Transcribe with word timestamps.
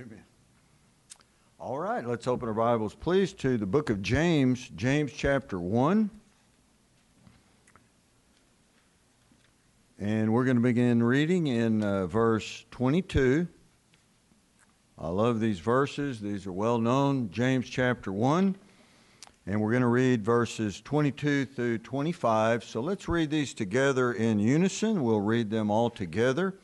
Amen. 0.00 0.24
All 1.58 1.78
right, 1.78 2.06
let's 2.06 2.26
open 2.26 2.48
our 2.48 2.54
Bibles, 2.54 2.94
please, 2.94 3.34
to 3.34 3.58
the 3.58 3.66
book 3.66 3.90
of 3.90 4.00
James, 4.00 4.70
James 4.74 5.12
chapter 5.12 5.60
1. 5.60 6.08
And 9.98 10.32
we're 10.32 10.44
going 10.44 10.56
to 10.56 10.62
begin 10.62 11.02
reading 11.02 11.48
in 11.48 11.84
uh, 11.84 12.06
verse 12.06 12.64
22. 12.70 13.46
I 14.98 15.08
love 15.08 15.38
these 15.38 15.58
verses, 15.58 16.18
these 16.18 16.46
are 16.46 16.52
well 16.52 16.78
known. 16.78 17.30
James 17.30 17.68
chapter 17.68 18.10
1. 18.10 18.56
And 19.46 19.60
we're 19.60 19.70
going 19.70 19.82
to 19.82 19.88
read 19.88 20.24
verses 20.24 20.80
22 20.80 21.44
through 21.44 21.76
25. 21.78 22.64
So 22.64 22.80
let's 22.80 23.06
read 23.06 23.28
these 23.28 23.52
together 23.52 24.14
in 24.14 24.38
unison. 24.38 25.02
We'll 25.02 25.20
read 25.20 25.50
them 25.50 25.70
all 25.70 25.90
together. 25.90 26.54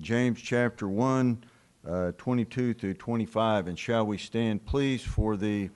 James 0.00 0.42
chapter 0.42 0.88
1 0.88 1.44
uh, 1.88 2.12
22 2.18 2.74
through 2.74 2.94
25. 2.94 3.68
And 3.68 3.78
shall 3.78 4.06
we 4.06 4.18
stand, 4.18 4.66
please, 4.66 5.02
for 5.02 5.36
the 5.36 5.70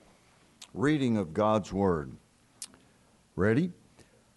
reading 0.74 1.16
of 1.16 1.32
God's 1.32 1.72
Word? 1.72 2.12
Ready? 3.36 3.72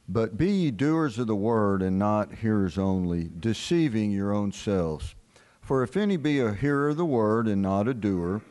But 0.08 0.38
be 0.38 0.52
ye 0.52 0.72
doers 0.72 1.18
of 1.18 1.28
the 1.28 1.36
word, 1.36 1.82
and 1.82 1.98
not 1.98 2.36
hearers 2.36 2.78
only, 2.78 3.30
deceiving 3.40 4.12
your 4.12 4.34
own 4.34 4.52
selves. 4.52 5.16
For 5.62 5.82
if 5.82 5.96
any 5.96 6.18
be 6.18 6.40
a 6.40 6.54
hearer 6.54 6.90
of 6.90 6.98
the 6.98 7.06
word, 7.06 7.48
and 7.48 7.62
not 7.62 7.88
a 7.88 7.94
doer, 7.94 8.42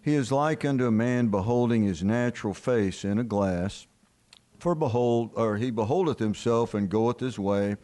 he 0.00 0.14
is 0.14 0.30
like 0.30 0.64
unto 0.64 0.86
a 0.86 0.92
man 0.92 1.28
beholding 1.28 1.82
his 1.82 2.04
natural 2.04 2.54
face 2.54 3.04
in 3.04 3.18
a 3.18 3.24
glass. 3.24 3.86
For 4.58 4.74
behold, 4.74 5.32
or 5.34 5.56
he 5.56 5.70
beholdeth 5.70 6.20
himself, 6.20 6.74
and 6.74 6.88
goeth 6.88 7.18
his 7.18 7.38
way, 7.38 7.76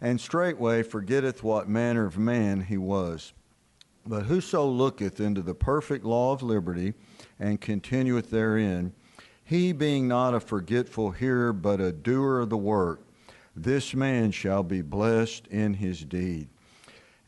and 0.00 0.20
straightway 0.20 0.82
forgetteth 0.82 1.42
what 1.42 1.68
manner 1.68 2.06
of 2.06 2.16
man 2.16 2.62
he 2.62 2.78
was. 2.78 3.34
But 4.10 4.24
whoso 4.24 4.66
looketh 4.66 5.20
into 5.20 5.40
the 5.40 5.54
perfect 5.54 6.04
law 6.04 6.32
of 6.32 6.42
liberty 6.42 6.94
and 7.38 7.60
continueth 7.60 8.30
therein, 8.30 8.92
he 9.44 9.70
being 9.70 10.08
not 10.08 10.34
a 10.34 10.40
forgetful 10.40 11.12
hearer, 11.12 11.52
but 11.52 11.80
a 11.80 11.92
doer 11.92 12.40
of 12.40 12.50
the 12.50 12.56
work, 12.56 13.06
this 13.54 13.94
man 13.94 14.32
shall 14.32 14.64
be 14.64 14.82
blessed 14.82 15.46
in 15.46 15.74
his 15.74 16.04
deed. 16.04 16.48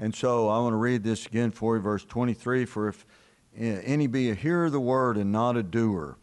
And 0.00 0.12
so 0.12 0.48
I 0.48 0.58
want 0.58 0.72
to 0.72 0.76
read 0.76 1.04
this 1.04 1.24
again 1.24 1.52
for 1.52 1.76
you, 1.76 1.82
verse 1.82 2.04
23 2.04 2.64
For 2.64 2.88
if 2.88 3.06
any 3.56 4.08
be 4.08 4.30
a 4.30 4.34
hearer 4.34 4.64
of 4.64 4.72
the 4.72 4.80
word 4.80 5.16
and 5.16 5.30
not 5.30 5.56
a 5.56 5.62
doer, 5.62 6.16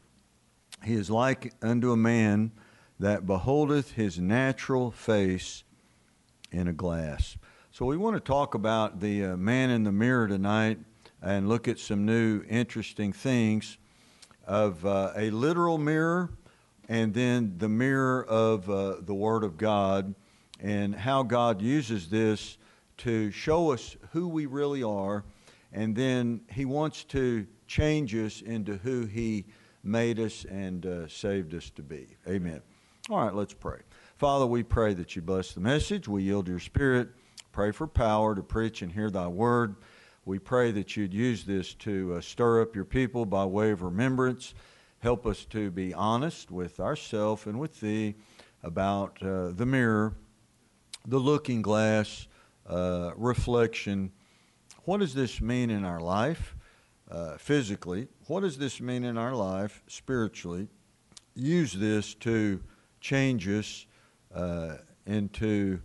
he 0.83 0.93
is 0.93 1.09
like 1.09 1.53
unto 1.61 1.93
a 1.93 1.97
man 1.97 2.51
that 2.99 3.25
beholdeth 3.25 3.93
his 3.93 4.19
natural 4.19 4.91
face 4.91 5.63
in 6.51 6.67
a 6.67 6.73
glass. 6.73 7.37
So 7.79 7.85
we 7.85 7.95
want 7.95 8.17
to 8.17 8.19
talk 8.19 8.55
about 8.55 8.99
the 8.99 9.23
uh, 9.23 9.37
man 9.37 9.69
in 9.69 9.85
the 9.85 9.91
mirror 9.93 10.27
tonight 10.27 10.79
and 11.21 11.47
look 11.47 11.69
at 11.69 11.79
some 11.79 12.05
new 12.05 12.43
interesting 12.49 13.13
things 13.13 13.77
of 14.45 14.85
uh, 14.85 15.13
a 15.15 15.29
literal 15.29 15.77
mirror 15.77 16.29
and 16.89 17.13
then 17.13 17.53
the 17.57 17.69
mirror 17.69 18.25
of 18.25 18.69
uh, 18.69 18.95
the 18.99 19.13
Word 19.13 19.45
of 19.45 19.57
God 19.57 20.13
and 20.59 20.93
how 20.93 21.23
God 21.23 21.61
uses 21.61 22.09
this 22.09 22.57
to 22.97 23.31
show 23.31 23.71
us 23.71 23.95
who 24.11 24.27
we 24.27 24.45
really 24.45 24.83
are. 24.83 25.23
And 25.71 25.95
then 25.95 26.41
He 26.51 26.65
wants 26.65 27.05
to 27.05 27.47
change 27.65 28.13
us 28.13 28.41
into 28.41 28.75
who 28.75 29.05
He 29.05 29.45
made 29.85 30.19
us 30.19 30.43
and 30.43 30.85
uh, 30.85 31.07
saved 31.07 31.53
us 31.53 31.69
to 31.69 31.81
be. 31.81 32.07
Amen. 32.27 32.61
All 33.09 33.23
right, 33.23 33.33
let's 33.33 33.53
pray. 33.53 33.79
Father, 34.17 34.45
we 34.45 34.63
pray 34.63 34.93
that 34.95 35.15
you 35.15 35.21
bless 35.21 35.53
the 35.53 35.61
message. 35.61 36.09
We 36.09 36.23
yield 36.23 36.49
your 36.49 36.59
spirit. 36.59 37.07
Pray 37.51 37.71
for 37.71 37.87
power 37.87 38.35
to 38.35 38.43
preach 38.43 38.81
and 38.81 38.91
hear 38.91 39.09
thy 39.09 39.27
word. 39.27 39.75
We 40.23 40.37
pray 40.37 40.71
that 40.71 40.95
you'd 40.95 41.13
use 41.13 41.43
this 41.43 41.73
to 41.75 42.15
uh, 42.15 42.21
stir 42.21 42.61
up 42.61 42.75
your 42.75 42.85
people 42.85 43.25
by 43.25 43.45
way 43.45 43.71
of 43.71 43.81
remembrance. 43.81 44.53
Help 44.99 45.25
us 45.25 45.45
to 45.45 45.71
be 45.71 45.93
honest 45.93 46.51
with 46.51 46.79
ourselves 46.79 47.47
and 47.47 47.59
with 47.59 47.79
thee 47.79 48.15
about 48.61 49.21
uh, 49.23 49.49
the 49.51 49.65
mirror, 49.65 50.13
the 51.07 51.17
looking 51.17 51.61
glass, 51.63 52.27
uh, 52.67 53.11
reflection. 53.15 54.11
What 54.83 54.99
does 54.99 55.15
this 55.15 55.41
mean 55.41 55.71
in 55.71 55.83
our 55.83 55.99
life 55.99 56.55
uh, 57.09 57.37
physically? 57.37 58.07
What 58.27 58.41
does 58.41 58.57
this 58.59 58.79
mean 58.79 59.03
in 59.03 59.17
our 59.17 59.33
life 59.33 59.81
spiritually? 59.87 60.67
Use 61.33 61.73
this 61.73 62.13
to 62.15 62.61
change 63.01 63.47
us 63.47 63.87
uh, 64.35 64.75
into 65.07 65.81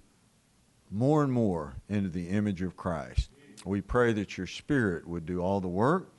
more 0.95 1.25
and 1.25 1.33
more 1.33 1.75
into 1.89 2.09
the 2.09 2.29
image 2.29 2.63
of 2.63 2.77
Christ. 2.77 3.29
We 3.65 3.81
pray 3.81 4.13
that 4.13 4.39
your 4.39 4.47
Spirit 4.47 5.09
would 5.09 5.27
do 5.27 5.41
all 5.41 5.61
the 5.61 5.69
work, 5.69 6.13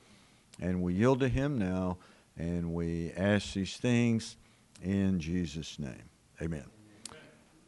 and 0.60 0.82
we 0.82 0.94
yield 0.94 1.20
to 1.20 1.28
Him 1.28 1.58
now, 1.58 1.96
and 2.36 2.74
we 2.74 3.10
ask 3.16 3.54
these 3.54 3.76
things 3.78 4.36
in 4.82 5.18
Jesus' 5.18 5.78
name. 5.78 6.10
Amen. 6.42 6.66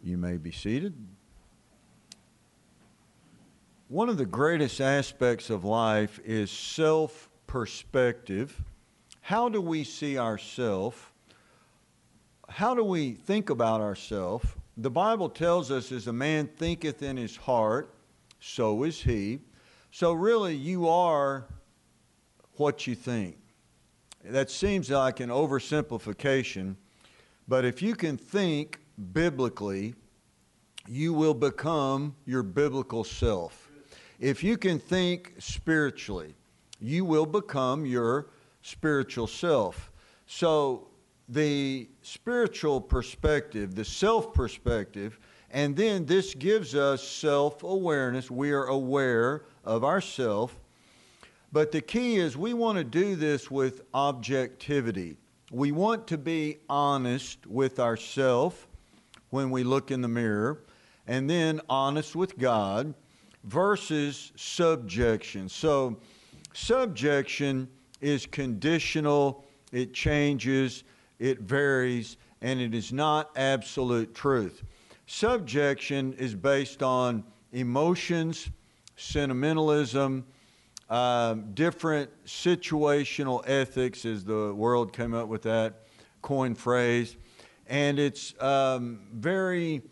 You 0.03 0.19
may 0.19 0.37
be 0.37 0.53
seated. 0.53 0.95
One 3.89 4.11
of 4.11 4.19
the 4.19 4.27
greatest 4.27 4.81
aspects 4.81 5.49
of 5.49 5.65
life 5.65 6.21
is 6.25 6.51
self 6.51 7.31
perspective. 7.47 8.63
How 9.23 9.49
do 9.49 9.63
we 9.63 9.83
see 9.83 10.19
ourselves? 10.19 10.99
How 12.51 12.75
do 12.75 12.85
we 12.85 13.13
think 13.13 13.49
about 13.49 13.81
ourselves? 13.81 14.47
The 14.79 14.91
Bible 14.91 15.29
tells 15.29 15.73
us, 15.73 15.91
as 15.91 16.07
a 16.07 16.13
man 16.13 16.47
thinketh 16.47 17.03
in 17.03 17.17
his 17.17 17.35
heart, 17.35 17.93
so 18.39 18.85
is 18.85 19.03
he. 19.03 19.41
So, 19.91 20.13
really, 20.13 20.55
you 20.55 20.89
are 20.89 21.47
what 22.55 22.87
you 22.87 22.95
think. 22.95 23.37
That 24.25 24.51
seems 24.51 24.89
like 24.91 25.19
an 25.19 25.31
oversimplification, 25.31 26.77
but 27.49 27.65
if 27.65 27.83
you 27.83 27.97
can 27.97 28.17
think 28.17 28.79
biblically, 29.13 29.95
you 30.87 31.13
will 31.13 31.35
become 31.35 32.15
your 32.25 32.45
biblical 32.45 33.03
self. 33.03 33.69
If 34.21 34.45
you 34.45 34.57
can 34.57 34.79
think 34.79 35.35
spiritually, 35.39 36.35
you 36.81 37.05
will 37.05 37.27
become 37.27 37.85
your 37.85 38.29
spiritual 38.63 39.27
self. 39.27 39.91
So, 40.27 40.88
the 41.29 41.89
spiritual 42.03 42.81
perspective, 42.81 43.75
the 43.75 43.85
self 43.85 44.33
perspective, 44.33 45.19
and 45.51 45.77
then 45.77 46.07
this 46.07 46.35
gives 46.35 46.75
us 46.75 47.07
self 47.07 47.63
awareness. 47.63 48.31
We 48.31 48.53
are 48.53 48.67
aware 48.67 49.45
of 49.65 49.85
ourself. 49.85 50.59
But 51.51 51.73
the 51.73 51.81
key 51.81 52.17
is 52.17 52.37
we 52.37 52.53
want 52.53 52.77
to 52.77 52.85
do 52.85 53.17
this 53.17 53.51
with 53.51 53.83
objectivity. 53.95 55.17
We 55.51 55.73
want 55.73 56.07
to 56.09 56.19
be 56.19 56.59
honest 56.69 57.47
with 57.47 57.81
ourselves 57.81 58.67
when 59.31 59.51
we 59.51 59.65
look 59.65 59.91
in 59.91 60.03
the 60.03 60.09
mirror, 60.09 60.61
and 61.07 61.29
then 61.29 61.61
honest 61.69 62.15
with 62.15 62.39
God 62.39 62.95
versus 63.45 64.33
subjection. 64.37 65.49
So, 65.49 65.99
subjection 66.53 67.69
is 68.01 68.27
conditional, 68.27 69.45
it 69.73 69.95
changes 69.95 70.85
it 71.19 71.41
varies, 71.41 72.17
and 72.41 72.61
it 72.61 72.75
is 72.75 72.93
not 72.93 73.31
absolute 73.37 74.15
truth. 74.15 74.63
Subjection 75.07 76.13
is 76.15 76.35
based 76.35 76.83
on 76.83 77.25
emotions, 77.53 78.51
sentimentalism, 78.97 80.25
uh, 80.91 81.35
different 81.55 82.11
situational 82.25 83.43
ethics, 83.47 84.05
as 84.05 84.25
the 84.25 84.55
world 84.55 84.93
came 84.93 85.15
up 85.15 85.29
with 85.29 85.43
that 85.43 85.87
coin 86.23 86.55
phrase, 86.55 87.17
and 87.67 87.99
it's 87.99 88.35
um, 88.43 89.01
very, 89.13 89.83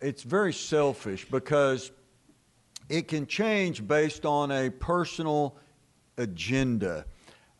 it's 0.00 0.22
very 0.22 0.52
selfish 0.52 1.26
because 1.30 1.90
it 2.88 3.08
can 3.08 3.26
change 3.26 3.86
based 3.86 4.26
on 4.26 4.50
a 4.50 4.70
personal 4.70 5.56
agenda. 6.18 7.04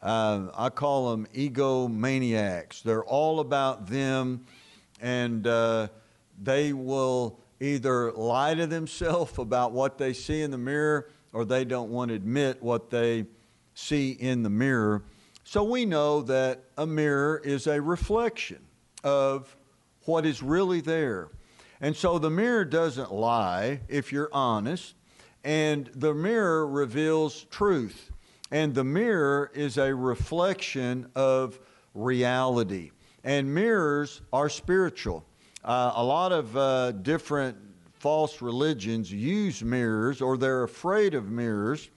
Uh, 0.03 0.49
I 0.55 0.71
call 0.71 1.11
them 1.11 1.27
egomaniacs. 1.35 2.83
They're 2.83 3.05
all 3.05 3.41
about 3.41 3.87
them, 3.87 4.47
and 5.01 5.47
uh, 5.47 5.89
they 6.41 6.73
will 6.73 7.39
either 7.61 8.13
lie 8.13 8.55
to 8.55 8.67
themselves 8.67 9.33
about 9.39 9.73
what 9.73 9.99
they 9.99 10.13
see 10.13 10.43
in 10.43 10.51
the 10.51 10.59
mirror 10.59 11.11
or 11.33 11.45
they 11.45 11.65
don't 11.65 11.91
want 11.91 12.09
to 12.09 12.15
admit 12.15 12.63
what 12.63 12.91
they 12.91 13.27
see 13.75 14.11
in 14.11 14.43
the 14.43 14.51
mirror. 14.51 15.05
So 15.45 15.63
we 15.65 15.85
know 15.85 16.23
that 16.23 16.65
a 16.77 16.87
mirror 16.87 17.41
is 17.45 17.67
a 17.67 17.81
reflection 17.81 18.65
of 19.05 19.57
what 20.05 20.27
is 20.27 20.43
really 20.43 20.81
there. 20.81 21.29
And 21.81 21.97
so 21.97 22.19
the 22.19 22.31
mirror 22.31 22.65
doesn't 22.65 23.13
lie 23.13 23.81
if 23.89 24.13
you're 24.13 24.29
honest, 24.33 24.95
and 25.43 25.91
the 25.95 26.13
mirror 26.13 26.67
reveals 26.67 27.45
truth. 27.45 28.11
And 28.51 28.75
the 28.75 28.85
mirror 28.85 29.51
is 29.55 29.79
a 29.79 29.95
reflection 29.95 31.11
of 31.15 31.61
reality. 31.95 32.91
And 33.23 33.55
mirrors 33.55 34.23
are 34.33 34.49
spiritual. 34.49 35.25
Uh, 35.65 35.93
a 35.95 36.05
lot 36.05 36.33
of 36.33 36.57
uh, 36.57 36.93
different 36.93 37.57
false 37.93 38.41
religions 38.41 39.13
use 39.13 39.63
mirrors 39.63 40.21
or 40.21 40.37
they're 40.39 40.65
afraid 40.65 41.15
of 41.15 41.31
mirrors. 41.31 41.91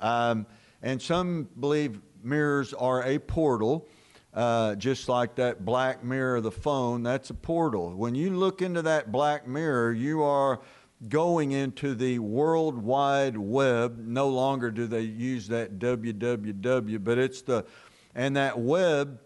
Um, 0.00 0.46
and 0.82 1.02
some 1.02 1.48
believe 1.58 2.00
mirrors 2.22 2.72
are 2.72 3.02
a 3.02 3.18
portal. 3.18 3.88
Uh, 4.32 4.74
just 4.74 5.08
like 5.08 5.36
that 5.36 5.64
black 5.64 6.02
mirror 6.02 6.36
of 6.36 6.42
the 6.42 6.50
phone, 6.50 7.04
that's 7.04 7.30
a 7.30 7.34
portal. 7.34 7.94
When 7.94 8.16
you 8.16 8.30
look 8.30 8.62
into 8.62 8.82
that 8.82 9.12
black 9.12 9.46
mirror, 9.46 9.92
you 9.92 10.24
are 10.24 10.60
going 11.08 11.52
into 11.52 11.94
the 11.94 12.18
World 12.18 12.76
Wide 12.76 13.36
Web. 13.36 13.98
No 13.98 14.28
longer 14.28 14.70
do 14.70 14.86
they 14.86 15.02
use 15.02 15.48
that 15.48 15.78
www, 15.78 17.04
but 17.04 17.18
it's 17.18 17.42
the, 17.42 17.64
and 18.14 18.36
that 18.36 18.58
web 18.58 19.20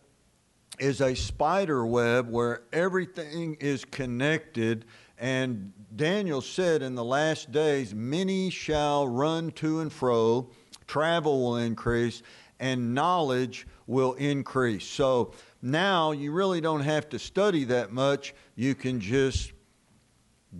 is 0.79 1.01
a 1.01 1.15
spider 1.15 1.85
web 1.87 2.31
where 2.31 2.63
everything 2.73 3.57
is 3.61 3.85
connected. 3.85 4.85
And 5.19 5.73
Daniel 5.97 6.41
said, 6.41 6.83
In 6.83 6.95
the 6.95 7.05
last 7.05 7.51
days, 7.51 7.95
many 7.95 8.51
shall 8.51 9.09
run 9.09 9.51
to 9.53 9.81
and 9.81 9.93
fro, 9.93 10.49
travel 10.87 11.43
will 11.43 11.57
increase, 11.57 12.23
and 12.61 12.95
knowledge 12.95 13.67
will 13.87 14.15
increase. 14.15 14.87
So 14.87 15.33
now 15.63 16.13
you 16.13 16.33
really 16.33 16.61
don't 16.61 16.83
have 16.83 17.09
to 17.11 17.19
study 17.19 17.65
that 17.65 17.93
much. 17.93 18.35
You 18.55 18.75
can 18.75 19.01
just 19.01 19.53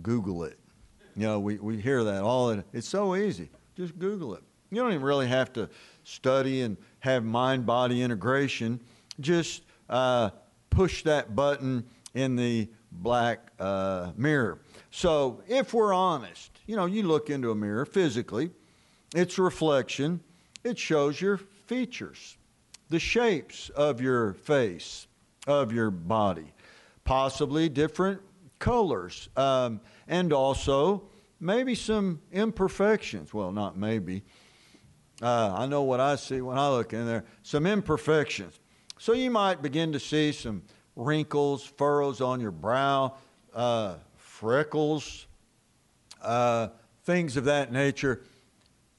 Google 0.01 0.43
it. 0.43 0.59
You 1.19 1.25
know, 1.25 1.39
we, 1.41 1.57
we 1.57 1.75
hear 1.81 2.01
that 2.05 2.23
all. 2.23 2.51
It's 2.71 2.87
so 2.87 3.13
easy. 3.13 3.49
Just 3.75 3.99
Google 3.99 4.35
it. 4.35 4.43
You 4.71 4.77
don't 4.81 4.93
even 4.93 5.03
really 5.03 5.27
have 5.27 5.51
to 5.51 5.69
study 6.05 6.61
and 6.61 6.77
have 6.99 7.25
mind 7.25 7.65
body 7.65 8.01
integration. 8.01 8.79
Just 9.19 9.63
uh, 9.89 10.29
push 10.69 11.03
that 11.03 11.35
button 11.35 11.83
in 12.13 12.37
the 12.37 12.69
black 12.93 13.51
uh, 13.59 14.11
mirror. 14.15 14.59
So 14.91 15.41
if 15.49 15.73
we're 15.73 15.93
honest, 15.93 16.57
you 16.67 16.77
know, 16.77 16.85
you 16.85 17.03
look 17.03 17.29
into 17.29 17.51
a 17.51 17.55
mirror 17.55 17.85
physically, 17.85 18.51
its 19.13 19.37
reflection, 19.37 20.21
it 20.63 20.79
shows 20.79 21.19
your 21.19 21.35
features, 21.35 22.37
the 22.89 22.99
shapes 22.99 23.67
of 23.71 23.99
your 23.99 24.35
face, 24.35 25.05
of 25.47 25.73
your 25.73 25.91
body, 25.91 26.53
possibly 27.03 27.67
different 27.67 28.21
colors, 28.59 29.29
um, 29.35 29.81
and 30.07 30.31
also 30.31 31.03
maybe 31.39 31.75
some 31.75 32.21
imperfections. 32.31 33.33
Well, 33.33 33.51
not 33.51 33.77
maybe. 33.77 34.23
Uh, 35.21 35.53
I 35.57 35.65
know 35.65 35.83
what 35.83 35.99
I 35.99 36.15
see 36.15 36.41
when 36.41 36.57
I 36.57 36.69
look 36.69 36.93
in 36.93 37.05
there. 37.05 37.25
Some 37.43 37.65
imperfections. 37.65 38.59
So 38.97 39.13
you 39.13 39.31
might 39.31 39.61
begin 39.61 39.91
to 39.93 39.99
see 39.99 40.31
some 40.31 40.63
wrinkles, 40.95 41.63
furrows 41.63 42.21
on 42.21 42.41
your 42.41 42.51
brow, 42.51 43.15
uh, 43.53 43.95
freckles, 44.17 45.27
uh, 46.21 46.69
things 47.03 47.37
of 47.37 47.45
that 47.45 47.71
nature, 47.71 48.21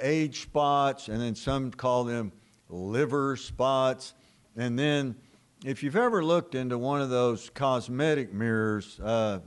age 0.01 0.43
spots, 0.43 1.09
and 1.09 1.21
then 1.21 1.35
some 1.35 1.71
call 1.71 2.05
them 2.05 2.33
liver 2.69 3.37
spots. 3.37 4.15
And 4.57 4.79
then, 4.79 5.17
if 5.65 5.83
you've 5.83 5.97
ever 5.97 6.25
looked 6.25 6.55
into 6.55 6.79
one 6.79 7.03
of 7.03 7.11
those 7.11 7.51
cosmetic 7.51 8.33
mirrors, 8.33 8.99
uh, 9.01 9.41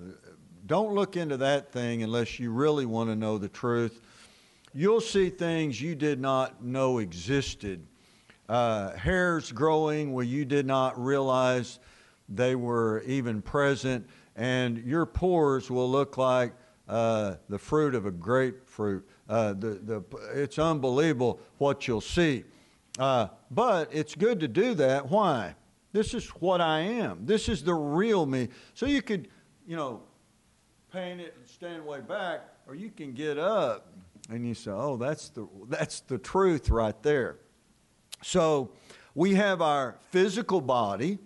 don't 0.65 0.93
look 0.93 1.17
into 1.17 1.37
that 1.37 1.71
thing 1.71 2.03
unless 2.03 2.39
you 2.39 2.51
really 2.51 2.85
want 2.85 3.09
to 3.09 3.15
know 3.15 3.37
the 3.37 3.49
truth. 3.49 3.99
You'll 4.73 5.01
see 5.01 5.29
things 5.29 5.81
you 5.81 5.95
did 5.95 6.19
not 6.19 6.63
know 6.63 6.99
existed 6.99 7.85
uh, 8.47 8.91
hairs 8.91 9.51
growing 9.51 10.13
where 10.13 10.25
you 10.25 10.45
did 10.45 10.65
not 10.65 11.01
realize 11.01 11.79
they 12.29 12.55
were 12.55 13.01
even 13.05 13.41
present, 13.41 14.07
and 14.35 14.77
your 14.79 15.05
pores 15.05 15.71
will 15.71 15.89
look 15.89 16.17
like 16.17 16.53
uh, 16.87 17.35
the 17.49 17.57
fruit 17.57 17.95
of 17.95 18.05
a 18.05 18.11
grapefruit. 18.11 19.07
Uh, 19.27 19.53
the, 19.53 19.79
the, 19.83 20.03
it's 20.33 20.59
unbelievable 20.59 21.39
what 21.57 21.87
you'll 21.87 22.01
see. 22.01 22.43
Uh, 22.99 23.27
but 23.49 23.89
it's 23.91 24.13
good 24.13 24.39
to 24.39 24.47
do 24.47 24.75
that. 24.75 25.09
Why? 25.09 25.55
This 25.93 26.15
is 26.15 26.27
what 26.29 26.59
I 26.59 26.79
am. 26.79 27.25
This 27.25 27.47
is 27.47 27.63
the 27.63 27.75
real 27.75 28.25
me. 28.25 28.49
So 28.73 28.87
you 28.87 29.01
could, 29.03 29.29
you 29.65 29.77
know, 29.77 30.01
paint 30.91 31.21
it 31.21 31.35
and 31.37 31.47
stand 31.47 31.85
way 31.85 32.01
back, 32.01 32.41
or 32.67 32.75
you 32.75 32.89
can 32.89 33.13
get 33.13 33.37
up 33.37 33.93
and 34.29 34.45
you 34.45 34.55
say, 34.55 34.71
"Oh, 34.71 34.97
that's 34.97 35.29
the 35.29 35.47
that's 35.69 36.01
the 36.01 36.17
truth 36.17 36.69
right 36.69 37.01
there." 37.03 37.37
So 38.23 38.71
we 39.13 39.35
have 39.35 39.61
our 39.61 39.99
physical 40.09 40.61
body. 40.61 41.19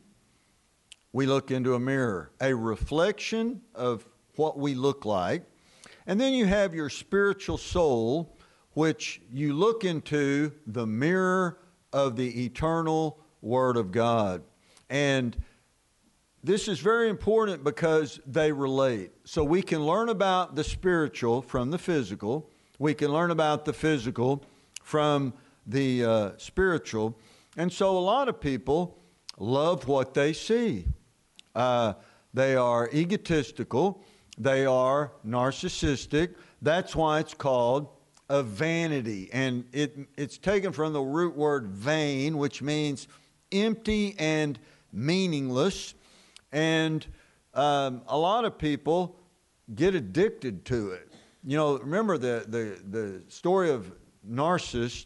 We 1.13 1.25
look 1.25 1.49
into 1.49 1.73
a 1.73 1.79
mirror, 1.79 2.31
a 2.41 2.53
reflection 2.53 3.61
of 3.73 4.07
what 4.35 4.59
we 4.59 4.75
look 4.75 5.05
like. 5.05 5.43
And 6.05 6.19
then 6.19 6.33
you 6.33 6.45
have 6.45 6.75
your 6.75 6.89
spiritual 6.89 7.57
soul, 7.57 8.37
which 8.73 9.21
you 9.31 9.53
look 9.53 9.85
into 9.85 10.51
the 10.65 10.85
mirror 10.85 11.59
of 11.93 12.17
the 12.17 12.45
eternal 12.45 13.19
Word 13.41 13.77
of 13.77 13.91
God. 13.91 14.43
And 14.89 15.35
this 16.43 16.67
is 16.67 16.79
very 16.79 17.09
important 17.09 17.63
because 17.63 18.19
they 18.25 18.51
relate. 18.51 19.11
So 19.25 19.43
we 19.43 19.61
can 19.61 19.85
learn 19.85 20.09
about 20.09 20.55
the 20.55 20.63
spiritual 20.63 21.41
from 21.41 21.71
the 21.71 21.77
physical, 21.77 22.49
we 22.79 22.93
can 22.93 23.11
learn 23.11 23.31
about 23.31 23.65
the 23.65 23.73
physical 23.73 24.43
from 24.83 25.33
the 25.65 26.05
uh, 26.05 26.31
spiritual. 26.37 27.19
And 27.57 27.73
so 27.73 27.97
a 27.97 27.99
lot 27.99 28.29
of 28.29 28.39
people 28.39 28.97
love 29.37 29.87
what 29.87 30.13
they 30.13 30.31
see. 30.31 30.85
Uh, 31.55 31.93
they 32.33 32.55
are 32.55 32.89
egotistical, 32.93 34.03
they 34.37 34.65
are 34.65 35.11
narcissistic. 35.27 36.35
That's 36.61 36.95
why 36.95 37.19
it's 37.19 37.33
called 37.33 37.89
a 38.29 38.43
vanity. 38.43 39.29
And 39.33 39.65
it, 39.73 39.97
it's 40.15 40.37
taken 40.37 40.71
from 40.71 40.93
the 40.93 41.01
root 41.01 41.35
word 41.35 41.67
vain, 41.67 42.37
which 42.37 42.61
means 42.61 43.07
empty 43.51 44.15
and 44.19 44.59
meaningless. 44.97 45.93
And 46.51 47.05
um, 47.53 48.01
a 48.07 48.17
lot 48.17 48.45
of 48.45 48.57
people 48.57 49.15
get 49.75 49.95
addicted 49.95 50.65
to 50.65 50.91
it. 50.91 51.11
You 51.45 51.57
know, 51.57 51.77
remember 51.77 52.17
the, 52.17 52.45
the, 52.47 52.79
the 52.89 53.21
story 53.29 53.69
of 53.69 53.91
Narcissus 54.23 55.05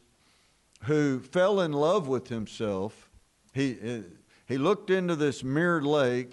who 0.83 1.19
fell 1.19 1.61
in 1.61 1.73
love 1.73 2.07
with 2.07 2.27
himself. 2.27 3.09
He, 3.53 4.03
he 4.47 4.57
looked 4.57 4.89
into 4.89 5.15
this 5.15 5.43
mirrored 5.43 5.85
lake. 5.85 6.31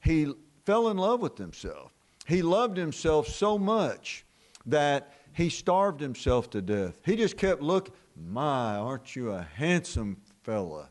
He 0.00 0.32
fell 0.64 0.88
in 0.88 0.96
love 0.96 1.20
with 1.20 1.38
himself. 1.38 1.92
He 2.26 2.42
loved 2.42 2.76
himself 2.76 3.28
so 3.28 3.58
much 3.58 4.24
that 4.66 5.14
he 5.32 5.48
starved 5.48 6.00
himself 6.00 6.50
to 6.50 6.60
death. 6.60 6.98
He 7.04 7.16
just 7.16 7.36
kept 7.36 7.62
looking, 7.62 7.94
My, 8.16 8.76
aren't 8.76 9.14
you 9.14 9.30
a 9.30 9.42
handsome 9.42 10.16
fella? 10.42 10.90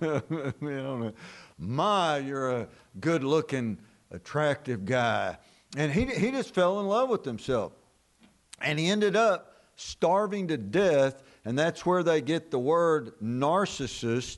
My, 1.58 2.18
you're 2.18 2.50
a 2.50 2.68
good 3.00 3.24
looking, 3.24 3.78
attractive 4.10 4.84
guy. 4.84 5.38
And 5.76 5.92
he, 5.92 6.06
he 6.06 6.30
just 6.30 6.54
fell 6.54 6.80
in 6.80 6.86
love 6.86 7.08
with 7.08 7.24
himself. 7.24 7.72
And 8.60 8.78
he 8.78 8.88
ended 8.88 9.16
up 9.16 9.64
starving 9.76 10.48
to 10.48 10.56
death 10.56 11.22
and 11.48 11.58
that's 11.58 11.86
where 11.86 12.02
they 12.02 12.20
get 12.20 12.50
the 12.50 12.58
word 12.58 13.18
narcissist, 13.22 14.36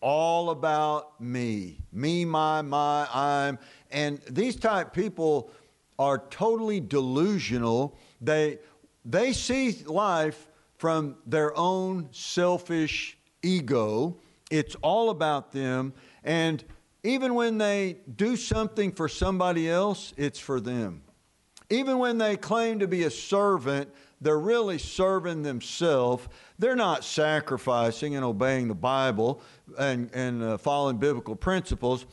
all 0.00 0.50
about 0.50 1.20
me. 1.20 1.78
Me, 1.92 2.24
my, 2.24 2.62
my, 2.62 3.06
I'm. 3.14 3.60
And 3.92 4.20
these 4.28 4.56
type 4.56 4.92
people 4.92 5.52
are 6.00 6.18
totally 6.30 6.80
delusional. 6.80 7.96
They, 8.20 8.58
they 9.04 9.32
see 9.34 9.84
life 9.84 10.48
from 10.78 11.14
their 11.26 11.56
own 11.56 12.08
selfish 12.10 13.16
ego. 13.42 14.16
It's 14.50 14.74
all 14.76 15.10
about 15.10 15.52
them. 15.52 15.92
And 16.24 16.64
even 17.02 17.34
when 17.34 17.58
they 17.58 17.98
do 18.16 18.36
something 18.36 18.92
for 18.92 19.08
somebody 19.08 19.68
else, 19.68 20.12
it's 20.16 20.38
for 20.38 20.60
them. 20.60 21.02
Even 21.70 21.98
when 21.98 22.18
they 22.18 22.36
claim 22.36 22.78
to 22.78 22.88
be 22.88 23.04
a 23.04 23.10
servant, 23.10 23.90
they're 24.20 24.38
really 24.38 24.78
serving 24.78 25.42
themselves. 25.42 26.26
They're 26.58 26.76
not 26.76 27.04
sacrificing 27.04 28.16
and 28.16 28.24
obeying 28.24 28.68
the 28.68 28.74
Bible 28.74 29.42
and, 29.78 30.10
and 30.14 30.42
uh, 30.42 30.58
following 30.58 30.96
biblical 30.96 31.36
principles 31.36 32.06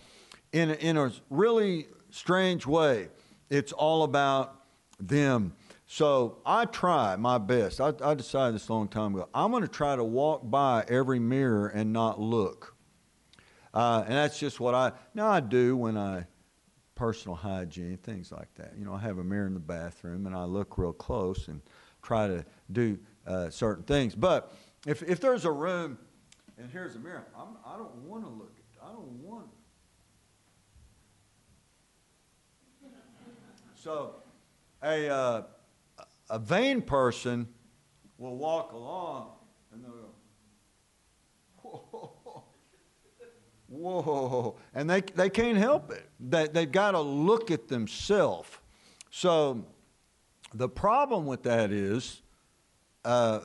in, 0.51 0.71
in 0.71 0.97
a 0.97 1.11
really 1.29 1.87
strange 2.11 2.65
way. 2.65 3.07
It's 3.49 3.71
all 3.71 4.03
about 4.03 4.61
them. 4.99 5.53
So 5.87 6.39
I 6.45 6.65
try 6.65 7.15
my 7.15 7.37
best. 7.37 7.79
I, 7.79 7.93
I 8.03 8.15
decided 8.15 8.55
this 8.55 8.67
a 8.69 8.73
long 8.73 8.87
time 8.87 9.13
ago. 9.13 9.29
I'm 9.33 9.51
going 9.51 9.61
to 9.61 9.67
try 9.67 9.95
to 9.95 10.03
walk 10.03 10.41
by 10.49 10.83
every 10.87 11.19
mirror 11.19 11.67
and 11.67 11.93
not 11.93 12.19
look. 12.19 12.75
Uh, 13.73 14.03
and 14.05 14.15
that's 14.15 14.39
just 14.39 14.59
what 14.59 14.73
I 14.73 14.93
now 15.13 15.27
I 15.27 15.41
do 15.41 15.75
when 15.75 15.97
I 15.97 16.25
personal 16.95 17.35
hygiene 17.35 17.97
things 17.97 18.31
like 18.31 18.47
that. 18.55 18.73
You 18.77 18.85
know, 18.85 18.93
I 18.93 18.99
have 18.99 19.17
a 19.17 19.23
mirror 19.23 19.47
in 19.47 19.53
the 19.53 19.59
bathroom 19.59 20.25
and 20.25 20.35
I 20.35 20.45
look 20.45 20.77
real 20.77 20.93
close 20.93 21.49
and 21.49 21.61
try 22.01 22.27
to 22.27 22.45
do 22.71 22.97
uh, 23.27 23.49
certain 23.49 23.83
things. 23.83 24.15
But 24.15 24.53
if, 24.87 25.03
if 25.03 25.19
there's 25.19 25.43
a 25.45 25.51
room 25.51 25.97
and 26.57 26.71
here's 26.71 26.95
a 26.95 26.99
mirror, 26.99 27.27
I'm, 27.37 27.57
I 27.65 27.75
do 27.75 27.83
not 27.83 27.95
want 27.97 28.23
to 28.23 28.29
look 28.29 28.55
at 28.57 28.65
I 28.85 28.91
don't 28.91 29.23
want 29.23 29.47
So 33.75 34.15
a, 34.81 35.09
uh, 35.09 35.43
a 36.29 36.39
vain 36.39 36.81
person 36.81 37.47
will 38.17 38.35
walk 38.35 38.71
along 38.73 39.31
and 39.71 39.83
they'll 39.83 39.91
go, 39.91 40.09
Whoa. 43.67 44.01
whoa. 44.01 44.55
And 44.73 44.89
they, 44.89 45.01
they 45.01 45.29
can't 45.29 45.57
help 45.57 45.91
it. 45.91 46.07
They, 46.19 46.47
they've 46.47 46.71
got 46.71 46.91
to 46.91 47.01
look 47.01 47.51
at 47.51 47.67
themselves. 47.67 48.49
So 49.09 49.65
the 50.53 50.69
problem 50.69 51.25
with 51.25 51.43
that 51.43 51.71
is 51.71 52.21
uh, 53.03 53.39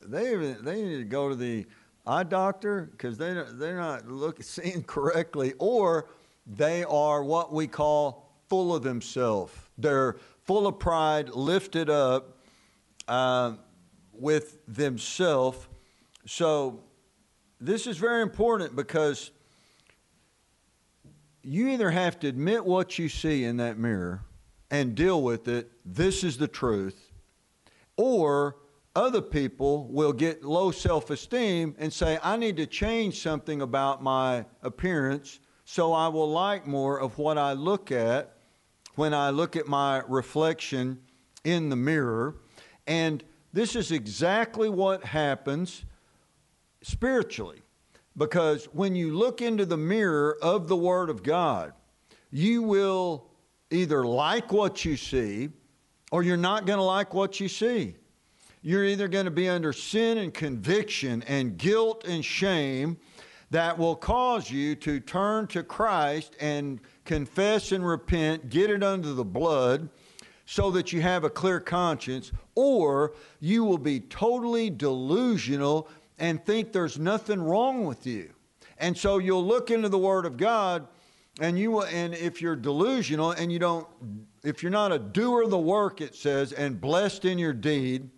they, 0.00 0.34
they 0.34 0.82
need 0.82 0.98
to 0.98 1.04
go 1.04 1.28
to 1.28 1.36
the 1.36 1.66
eye 2.06 2.22
doctor 2.22 2.88
because 2.90 3.18
they, 3.18 3.34
they're 3.52 3.76
not 3.76 4.08
look, 4.08 4.38
seeing 4.42 4.82
correctly, 4.82 5.54
or 5.58 6.08
they 6.46 6.84
are 6.84 7.22
what 7.22 7.52
we 7.52 7.66
call 7.66 8.32
full 8.48 8.74
of 8.74 8.82
themselves. 8.82 9.52
They're 9.78 10.16
full 10.46 10.66
of 10.66 10.78
pride, 10.78 11.30
lifted 11.30 11.90
up 11.90 12.38
uh, 13.08 13.54
with 14.12 14.58
themselves. 14.66 15.66
So 16.24 16.84
this 17.60 17.86
is 17.86 17.98
very 17.98 18.22
important 18.22 18.76
because 18.76 19.32
you 21.42 21.68
either 21.68 21.90
have 21.90 22.18
to 22.20 22.28
admit 22.28 22.64
what 22.64 22.98
you 22.98 23.08
see 23.08 23.44
in 23.44 23.56
that 23.58 23.78
mirror 23.78 24.22
and 24.70 24.94
deal 24.94 25.22
with 25.22 25.46
it, 25.48 25.70
this 25.84 26.24
is 26.24 26.38
the 26.38 26.48
truth, 26.48 27.12
or 27.96 28.56
other 28.96 29.20
people 29.20 29.86
will 29.88 30.12
get 30.12 30.42
low 30.42 30.70
self 30.70 31.10
esteem 31.10 31.74
and 31.78 31.92
say, 31.92 32.18
I 32.22 32.36
need 32.36 32.56
to 32.56 32.66
change 32.66 33.20
something 33.20 33.62
about 33.62 34.02
my 34.02 34.46
appearance 34.62 35.38
so 35.64 35.92
I 35.92 36.08
will 36.08 36.30
like 36.30 36.66
more 36.66 37.00
of 37.00 37.18
what 37.18 37.36
I 37.36 37.52
look 37.52 37.92
at 37.92 38.35
when 38.96 39.14
I 39.14 39.30
look 39.30 39.56
at 39.56 39.68
my 39.68 40.02
reflection 40.08 40.98
in 41.44 41.68
the 41.68 41.76
mirror. 41.76 42.36
And 42.86 43.22
this 43.52 43.76
is 43.76 43.92
exactly 43.92 44.68
what 44.68 45.04
happens 45.04 45.84
spiritually. 46.82 47.62
Because 48.16 48.64
when 48.66 48.96
you 48.96 49.16
look 49.16 49.42
into 49.42 49.66
the 49.66 49.76
mirror 49.76 50.36
of 50.42 50.68
the 50.68 50.76
Word 50.76 51.10
of 51.10 51.22
God, 51.22 51.72
you 52.30 52.62
will 52.62 53.28
either 53.70 54.04
like 54.04 54.52
what 54.52 54.84
you 54.84 54.96
see 54.96 55.50
or 56.10 56.22
you're 56.22 56.36
not 56.36 56.66
going 56.66 56.78
to 56.78 56.82
like 56.82 57.14
what 57.14 57.40
you 57.40 57.48
see. 57.48 57.94
You're 58.62 58.84
either 58.84 59.06
going 59.06 59.26
to 59.26 59.30
be 59.30 59.48
under 59.48 59.72
sin 59.72 60.18
and 60.18 60.32
conviction 60.32 61.22
and 61.24 61.56
guilt 61.56 62.04
and 62.06 62.24
shame 62.24 62.96
that 63.50 63.78
will 63.78 63.94
cause 63.94 64.50
you 64.50 64.74
to 64.76 64.98
turn 64.98 65.46
to 65.48 65.62
Christ 65.62 66.34
and 66.40 66.80
confess 67.06 67.72
and 67.72 67.86
repent, 67.86 68.50
get 68.50 68.68
it 68.68 68.82
under 68.82 69.12
the 69.12 69.24
blood 69.24 69.88
so 70.44 70.70
that 70.70 70.92
you 70.92 71.00
have 71.00 71.24
a 71.24 71.30
clear 71.30 71.58
conscience, 71.58 72.30
or 72.54 73.14
you 73.40 73.64
will 73.64 73.78
be 73.78 74.00
totally 74.00 74.70
delusional 74.70 75.88
and 76.18 76.44
think 76.44 76.72
there's 76.72 76.98
nothing 76.98 77.40
wrong 77.40 77.84
with 77.84 78.06
you. 78.06 78.30
And 78.78 78.96
so 78.96 79.18
you'll 79.18 79.44
look 79.44 79.70
into 79.70 79.88
the 79.88 79.98
Word 79.98 80.24
of 80.26 80.36
God, 80.36 80.86
and 81.40 81.58
you 81.58 81.72
will, 81.72 81.84
and 81.84 82.14
if 82.14 82.40
you're 82.40 82.56
delusional 82.56 83.32
and 83.32 83.52
you 83.52 83.58
don't, 83.58 83.86
if 84.44 84.62
you're 84.62 84.70
not 84.70 84.92
a 84.92 84.98
doer 84.98 85.42
of 85.42 85.50
the 85.50 85.58
work, 85.58 86.00
it 86.00 86.14
says, 86.14 86.52
and 86.52 86.80
blessed 86.80 87.24
in 87.24 87.38
your 87.38 87.52
deed, 87.52 88.08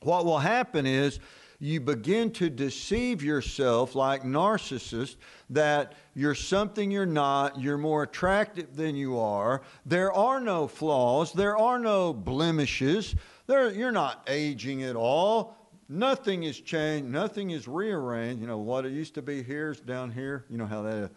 what 0.00 0.24
will 0.24 0.38
happen 0.38 0.86
is 0.86 1.20
you 1.58 1.80
begin 1.80 2.30
to 2.32 2.50
deceive 2.50 3.22
yourself 3.22 3.94
like 3.94 4.22
narcissists 4.22 5.16
that 5.50 5.94
you're 6.14 6.34
something 6.34 6.90
you're 6.90 7.06
not, 7.06 7.60
you're 7.60 7.78
more 7.78 8.02
attractive 8.02 8.76
than 8.76 8.96
you 8.96 9.18
are. 9.18 9.62
There 9.84 10.12
are 10.12 10.40
no 10.40 10.66
flaws, 10.66 11.32
there 11.32 11.56
are 11.56 11.78
no 11.78 12.12
blemishes. 12.12 13.14
There, 13.46 13.70
you're 13.70 13.92
not 13.92 14.24
aging 14.28 14.82
at 14.82 14.96
all. 14.96 15.56
Nothing 15.88 16.42
is 16.42 16.60
changed, 16.60 17.08
nothing 17.08 17.50
is 17.50 17.68
rearranged. 17.68 18.40
You 18.40 18.48
know, 18.48 18.58
what 18.58 18.84
it 18.84 18.92
used 18.92 19.14
to 19.14 19.22
be 19.22 19.42
here 19.42 19.70
is 19.70 19.80
down 19.80 20.10
here. 20.10 20.44
You 20.50 20.58
know 20.58 20.66
how 20.66 20.82
that 20.82 21.10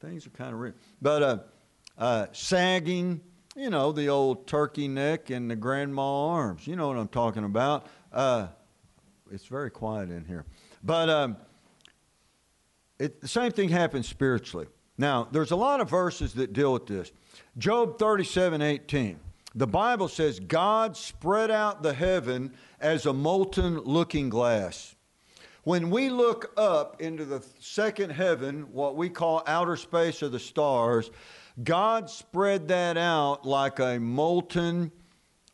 things 0.00 0.26
are 0.26 0.30
kind 0.30 0.52
of 0.52 0.60
real. 0.60 0.72
But 1.00 1.22
uh, 1.22 1.38
uh, 1.96 2.26
sagging, 2.32 3.20
you 3.54 3.70
know, 3.70 3.92
the 3.92 4.08
old 4.08 4.46
turkey 4.48 4.88
neck 4.88 5.30
and 5.30 5.50
the 5.50 5.56
grandma 5.56 6.28
arms. 6.30 6.66
You 6.66 6.74
know 6.74 6.88
what 6.88 6.96
I'm 6.96 7.08
talking 7.08 7.44
about. 7.44 7.86
Uh, 8.12 8.48
it's 9.30 9.46
very 9.46 9.70
quiet 9.70 10.10
in 10.10 10.24
here. 10.24 10.44
But 10.82 11.08
um, 11.08 11.36
it, 12.98 13.20
the 13.20 13.28
same 13.28 13.52
thing 13.52 13.68
happens 13.68 14.08
spiritually. 14.08 14.66
Now, 14.96 15.28
there's 15.30 15.52
a 15.52 15.56
lot 15.56 15.80
of 15.80 15.88
verses 15.88 16.34
that 16.34 16.52
deal 16.52 16.72
with 16.72 16.86
this. 16.86 17.12
Job 17.56 17.98
37 17.98 18.60
18. 18.60 19.20
The 19.54 19.66
Bible 19.66 20.08
says, 20.08 20.40
God 20.40 20.96
spread 20.96 21.50
out 21.50 21.82
the 21.82 21.94
heaven 21.94 22.52
as 22.80 23.06
a 23.06 23.12
molten 23.12 23.78
looking 23.78 24.28
glass. 24.28 24.94
When 25.64 25.90
we 25.90 26.10
look 26.10 26.52
up 26.56 27.00
into 27.00 27.24
the 27.24 27.44
second 27.58 28.10
heaven, 28.10 28.72
what 28.72 28.96
we 28.96 29.08
call 29.08 29.42
outer 29.46 29.76
space 29.76 30.22
or 30.22 30.28
the 30.28 30.38
stars, 30.38 31.10
God 31.62 32.08
spread 32.08 32.68
that 32.68 32.96
out 32.96 33.46
like 33.46 33.78
a 33.78 33.98
molten 33.98 34.92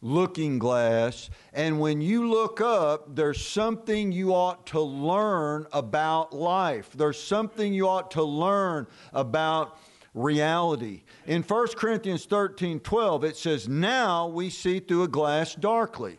looking 0.05 0.59
glass. 0.59 1.31
And 1.55 1.81
when 1.81 2.03
you 2.03 2.29
look 2.29 2.61
up, 2.61 3.17
there's 3.17 3.45
something 3.45 4.13
you 4.13 4.35
ought 4.35 4.67
to 4.67 4.81
learn 4.81 5.67
about 5.73 6.33
life. 6.35 6.91
There's 6.95 7.21
something 7.21 7.73
you 7.73 7.89
ought 7.89 8.11
to 8.13 8.23
learn 8.23 8.87
about 9.15 9.79
reality. 10.13 11.03
In 11.27 11.43
1 11.43 11.69
Corinthians 11.77 12.27
13 12.27 12.81
12, 12.81 13.25
it 13.25 13.37
says, 13.37 13.67
Now 13.67 14.29
we 14.29 14.51
see 14.51 14.79
through 14.79 15.05
a 15.05 15.09
glass 15.09 15.55
darkly. 15.55 16.19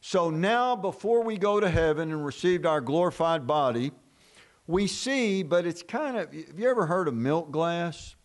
So 0.00 0.28
now, 0.30 0.74
before 0.74 1.22
we 1.22 1.38
go 1.38 1.60
to 1.60 1.68
heaven 1.68 2.10
and 2.10 2.24
receive 2.24 2.66
our 2.66 2.80
glorified 2.80 3.46
body, 3.46 3.92
we 4.66 4.86
see, 4.86 5.42
but 5.42 5.64
it's 5.64 5.82
kind 5.82 6.16
of, 6.16 6.32
have 6.32 6.58
you 6.58 6.68
ever 6.68 6.86
heard 6.86 7.06
of 7.06 7.14
milk 7.14 7.50
glass? 7.52 8.16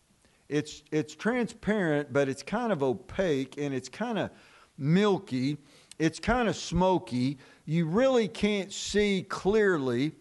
It's, 0.48 0.84
it's 0.92 1.14
transparent, 1.16 2.14
but 2.14 2.30
it's 2.30 2.44
kind 2.44 2.72
of 2.72 2.82
opaque 2.82 3.58
and 3.58 3.74
it's 3.74 3.90
kind 3.90 4.18
of 4.18 4.30
milky, 4.78 5.58
it's 6.00 6.20
kind 6.20 6.48
of 6.50 6.56
smoky. 6.56 7.38
You 7.66 7.88
really 7.88 8.28
can't 8.28 8.72
see 8.72 9.26
clearly, 9.28 10.14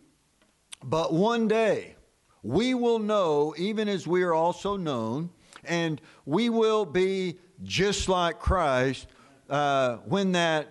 but 0.82 1.12
one 1.12 1.49
day 1.49 1.96
we 2.42 2.75
will 2.75 2.99
know, 2.99 3.54
even 3.56 3.88
as 3.88 4.06
we 4.06 4.23
are 4.23 4.34
also 4.34 4.76
known, 4.76 5.30
and 5.64 6.00
we 6.26 6.50
will 6.50 6.84
be 6.84 7.38
just 7.62 8.08
like 8.08 8.38
Christ 8.38 9.06
uh, 9.49 9.96
when 10.04 10.32
that, 10.32 10.68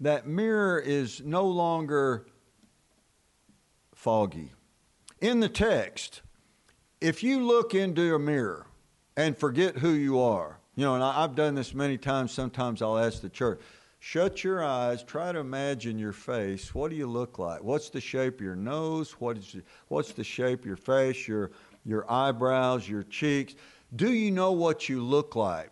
that 0.00 0.26
mirror 0.26 0.78
is 0.78 1.22
no 1.24 1.46
longer 1.46 2.26
foggy. 3.94 4.52
In 5.20 5.40
the 5.40 5.48
text, 5.48 6.22
if 7.00 7.22
you 7.22 7.44
look 7.44 7.74
into 7.74 8.14
a 8.14 8.18
mirror 8.18 8.66
and 9.16 9.36
forget 9.36 9.78
who 9.78 9.90
you 9.90 10.18
are, 10.20 10.58
you 10.76 10.84
know, 10.84 10.94
and 10.94 11.02
I, 11.02 11.22
have 11.22 11.34
done 11.34 11.54
this 11.54 11.74
many 11.74 11.98
times. 11.98 12.32
Sometimes 12.32 12.82
I'll 12.82 12.98
ask 12.98 13.20
the 13.20 13.28
church, 13.28 13.60
shut 13.98 14.44
your 14.44 14.62
eyes, 14.62 15.02
try 15.02 15.32
to 15.32 15.38
imagine 15.38 15.98
your 15.98 16.12
face. 16.12 16.74
What 16.74 16.90
do 16.90 16.96
you 16.96 17.06
look 17.06 17.38
like? 17.38 17.62
What's 17.62 17.90
the 17.90 18.00
shape 18.00 18.36
of 18.36 18.40
your 18.42 18.56
nose? 18.56 19.12
What 19.12 19.38
is, 19.38 19.56
what's 19.88 20.12
the 20.12 20.24
shape 20.24 20.60
of 20.60 20.66
your 20.66 20.76
face, 20.76 21.26
your, 21.26 21.50
your 21.84 22.10
eyebrows, 22.10 22.88
your 22.88 23.02
cheeks? 23.04 23.54
Do 23.96 24.12
you 24.12 24.30
know 24.30 24.52
what 24.52 24.88
you 24.88 25.02
look 25.02 25.34
like? 25.34 25.70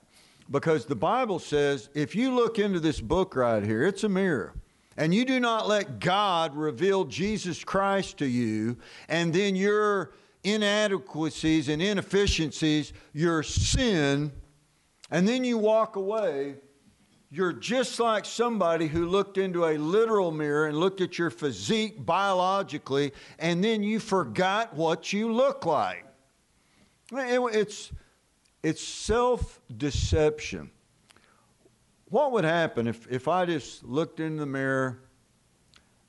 Because 0.50 0.86
the 0.86 0.96
Bible 0.96 1.38
says 1.38 1.90
if 1.94 2.14
you 2.14 2.34
look 2.34 2.58
into 2.58 2.80
this 2.80 3.00
book 3.00 3.36
right 3.36 3.62
here, 3.62 3.86
it's 3.86 4.04
a 4.04 4.08
mirror 4.08 4.54
and 4.96 5.14
you 5.14 5.24
do 5.24 5.40
not 5.40 5.68
let 5.68 5.98
God 5.98 6.54
reveal 6.54 7.04
Jesus 7.04 7.64
Christ 7.64 8.18
to 8.18 8.26
you, 8.26 8.76
and 9.08 9.32
then 9.32 9.56
your 9.56 10.12
inadequacies 10.44 11.68
and 11.68 11.82
inefficiencies, 11.82 12.92
your 13.12 13.42
sin, 13.42 14.32
and 15.10 15.26
then 15.28 15.44
you 15.44 15.58
walk 15.58 15.96
away, 15.96 16.56
you're 17.30 17.52
just 17.52 17.98
like 17.98 18.24
somebody 18.24 18.86
who 18.86 19.06
looked 19.06 19.38
into 19.38 19.64
a 19.66 19.76
literal 19.76 20.30
mirror 20.30 20.66
and 20.66 20.78
looked 20.78 21.00
at 21.00 21.18
your 21.18 21.30
physique 21.30 22.04
biologically, 22.04 23.12
and 23.38 23.62
then 23.62 23.82
you 23.82 23.98
forgot 23.98 24.74
what 24.74 25.12
you 25.12 25.32
look 25.32 25.66
like. 25.66 26.04
It's, 27.12 27.90
it's 28.62 28.82
self 28.82 29.60
deception. 29.76 30.70
What 32.08 32.32
would 32.32 32.44
happen 32.44 32.86
if, 32.86 33.10
if 33.10 33.26
I 33.26 33.46
just 33.46 33.82
looked 33.82 34.20
in 34.20 34.36
the 34.36 34.46
mirror, 34.46 35.00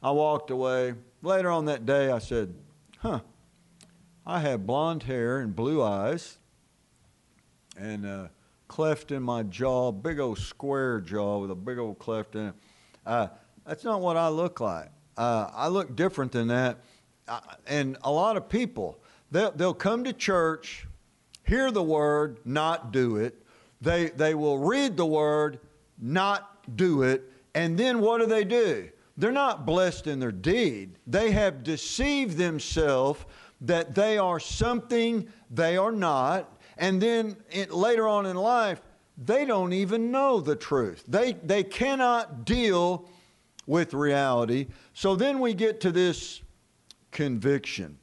I 0.03 0.11
walked 0.11 0.51
away? 0.51 0.93
Later 1.23 1.49
on 1.49 1.65
that 1.65 1.87
day, 1.87 2.11
I 2.11 2.19
said, 2.19 2.53
Huh, 2.99 3.21
I 4.25 4.41
have 4.41 4.67
blonde 4.67 5.03
hair 5.03 5.39
and 5.39 5.55
blue 5.55 5.81
eyes, 5.81 6.37
and 7.75 8.05
uh, 8.05 8.27
cleft 8.67 9.11
in 9.11 9.23
my 9.23 9.43
jaw, 9.43 9.91
big 9.91 10.19
old 10.19 10.39
square 10.39 11.01
jaw 11.01 11.39
with 11.39 11.51
a 11.51 11.55
big 11.55 11.77
old 11.77 11.99
cleft 11.99 12.35
in 12.35 12.47
it. 12.47 12.53
Uh, 13.05 13.27
that's 13.65 13.83
not 13.83 14.01
what 14.01 14.17
I 14.17 14.29
look 14.29 14.59
like. 14.59 14.89
Uh, 15.17 15.49
I 15.53 15.67
look 15.67 15.95
different 15.95 16.31
than 16.31 16.47
that. 16.49 16.79
Uh, 17.27 17.39
and 17.67 17.97
a 18.03 18.11
lot 18.11 18.37
of 18.37 18.49
people, 18.49 18.99
they'll, 19.31 19.51
they'll 19.51 19.73
come 19.73 20.03
to 20.03 20.13
church, 20.13 20.87
hear 21.43 21.71
the 21.71 21.83
word, 21.83 22.39
not 22.45 22.91
do 22.91 23.17
it. 23.17 23.41
They, 23.81 24.09
they 24.09 24.35
will 24.35 24.57
read 24.57 24.97
the 24.97 25.05
word, 25.05 25.59
not 25.99 26.75
do 26.75 27.03
it. 27.03 27.31
And 27.53 27.77
then 27.77 27.99
what 27.99 28.19
do 28.19 28.25
they 28.25 28.43
do? 28.43 28.89
they're 29.17 29.31
not 29.31 29.65
blessed 29.65 30.07
in 30.07 30.19
their 30.19 30.31
deed. 30.31 30.97
They 31.07 31.31
have 31.31 31.63
deceived 31.63 32.37
themselves 32.37 33.23
that 33.61 33.95
they 33.95 34.17
are 34.17 34.39
something 34.39 35.27
they 35.49 35.77
are 35.77 35.91
not. 35.91 36.54
And 36.77 37.01
then 37.01 37.37
it, 37.49 37.71
later 37.71 38.07
on 38.07 38.25
in 38.25 38.35
life, 38.35 38.81
they 39.17 39.45
don't 39.45 39.73
even 39.73 40.11
know 40.11 40.41
the 40.41 40.55
truth. 40.55 41.03
They, 41.07 41.33
they 41.33 41.63
cannot 41.63 42.45
deal 42.45 43.09
with 43.65 43.93
reality. 43.93 44.67
So 44.93 45.15
then 45.15 45.39
we 45.39 45.53
get 45.53 45.79
to 45.81 45.91
this 45.91 46.41
conviction. 47.11 47.97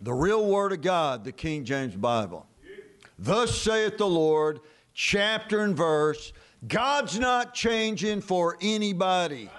The 0.00 0.12
real 0.12 0.46
Word 0.46 0.72
of 0.72 0.82
God, 0.82 1.24
the 1.24 1.32
King 1.32 1.64
James 1.64 1.96
Bible. 1.96 2.46
Thus 3.18 3.56
saith 3.60 3.98
the 3.98 4.06
Lord, 4.06 4.60
chapter 4.92 5.60
and 5.60 5.76
verse. 5.76 6.32
God's 6.66 7.18
not 7.18 7.54
changing 7.54 8.20
for 8.20 8.56
anybody. 8.60 9.50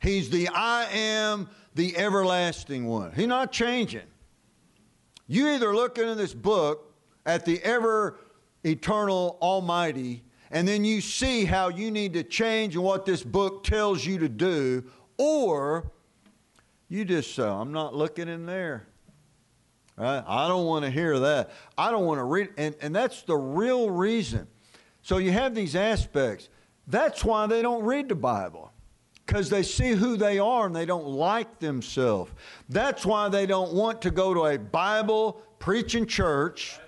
He's 0.00 0.30
the 0.30 0.48
I 0.48 0.86
am, 0.92 1.48
the 1.74 1.96
everlasting 1.96 2.86
one. 2.86 3.12
He's 3.12 3.26
not 3.26 3.52
changing. 3.52 4.06
You 5.26 5.48
either 5.50 5.74
look 5.74 5.98
into 5.98 6.14
this 6.14 6.34
book 6.34 6.87
at 7.28 7.44
the 7.44 7.62
ever 7.62 8.18
eternal 8.64 9.38
Almighty, 9.42 10.24
and 10.50 10.66
then 10.66 10.82
you 10.82 11.02
see 11.02 11.44
how 11.44 11.68
you 11.68 11.90
need 11.90 12.14
to 12.14 12.22
change 12.22 12.74
and 12.74 12.82
what 12.82 13.04
this 13.04 13.22
book 13.22 13.62
tells 13.62 14.04
you 14.04 14.18
to 14.18 14.30
do, 14.30 14.82
or 15.18 15.92
you 16.88 17.04
just 17.04 17.34
say, 17.34 17.42
I'm 17.42 17.70
not 17.70 17.94
looking 17.94 18.28
in 18.28 18.46
there. 18.46 18.86
Right? 19.98 20.24
I 20.26 20.48
don't 20.48 20.64
want 20.64 20.86
to 20.86 20.90
hear 20.90 21.18
that. 21.18 21.50
I 21.76 21.90
don't 21.90 22.06
want 22.06 22.18
to 22.18 22.24
read. 22.24 22.48
And, 22.56 22.74
and 22.80 22.96
that's 22.96 23.22
the 23.22 23.36
real 23.36 23.90
reason. 23.90 24.46
So 25.02 25.18
you 25.18 25.30
have 25.30 25.54
these 25.54 25.76
aspects. 25.76 26.48
That's 26.86 27.24
why 27.24 27.46
they 27.46 27.60
don't 27.60 27.84
read 27.84 28.08
the 28.08 28.14
Bible 28.14 28.72
because 29.26 29.50
they 29.50 29.62
see 29.62 29.90
who 29.90 30.16
they 30.16 30.38
are 30.38 30.64
and 30.64 30.74
they 30.74 30.86
don't 30.86 31.06
like 31.06 31.58
themselves. 31.58 32.32
That's 32.70 33.04
why 33.04 33.28
they 33.28 33.44
don't 33.44 33.74
want 33.74 34.00
to 34.02 34.10
go 34.10 34.32
to 34.32 34.46
a 34.46 34.58
Bible 34.58 35.42
preaching 35.58 36.06
church 36.06 36.78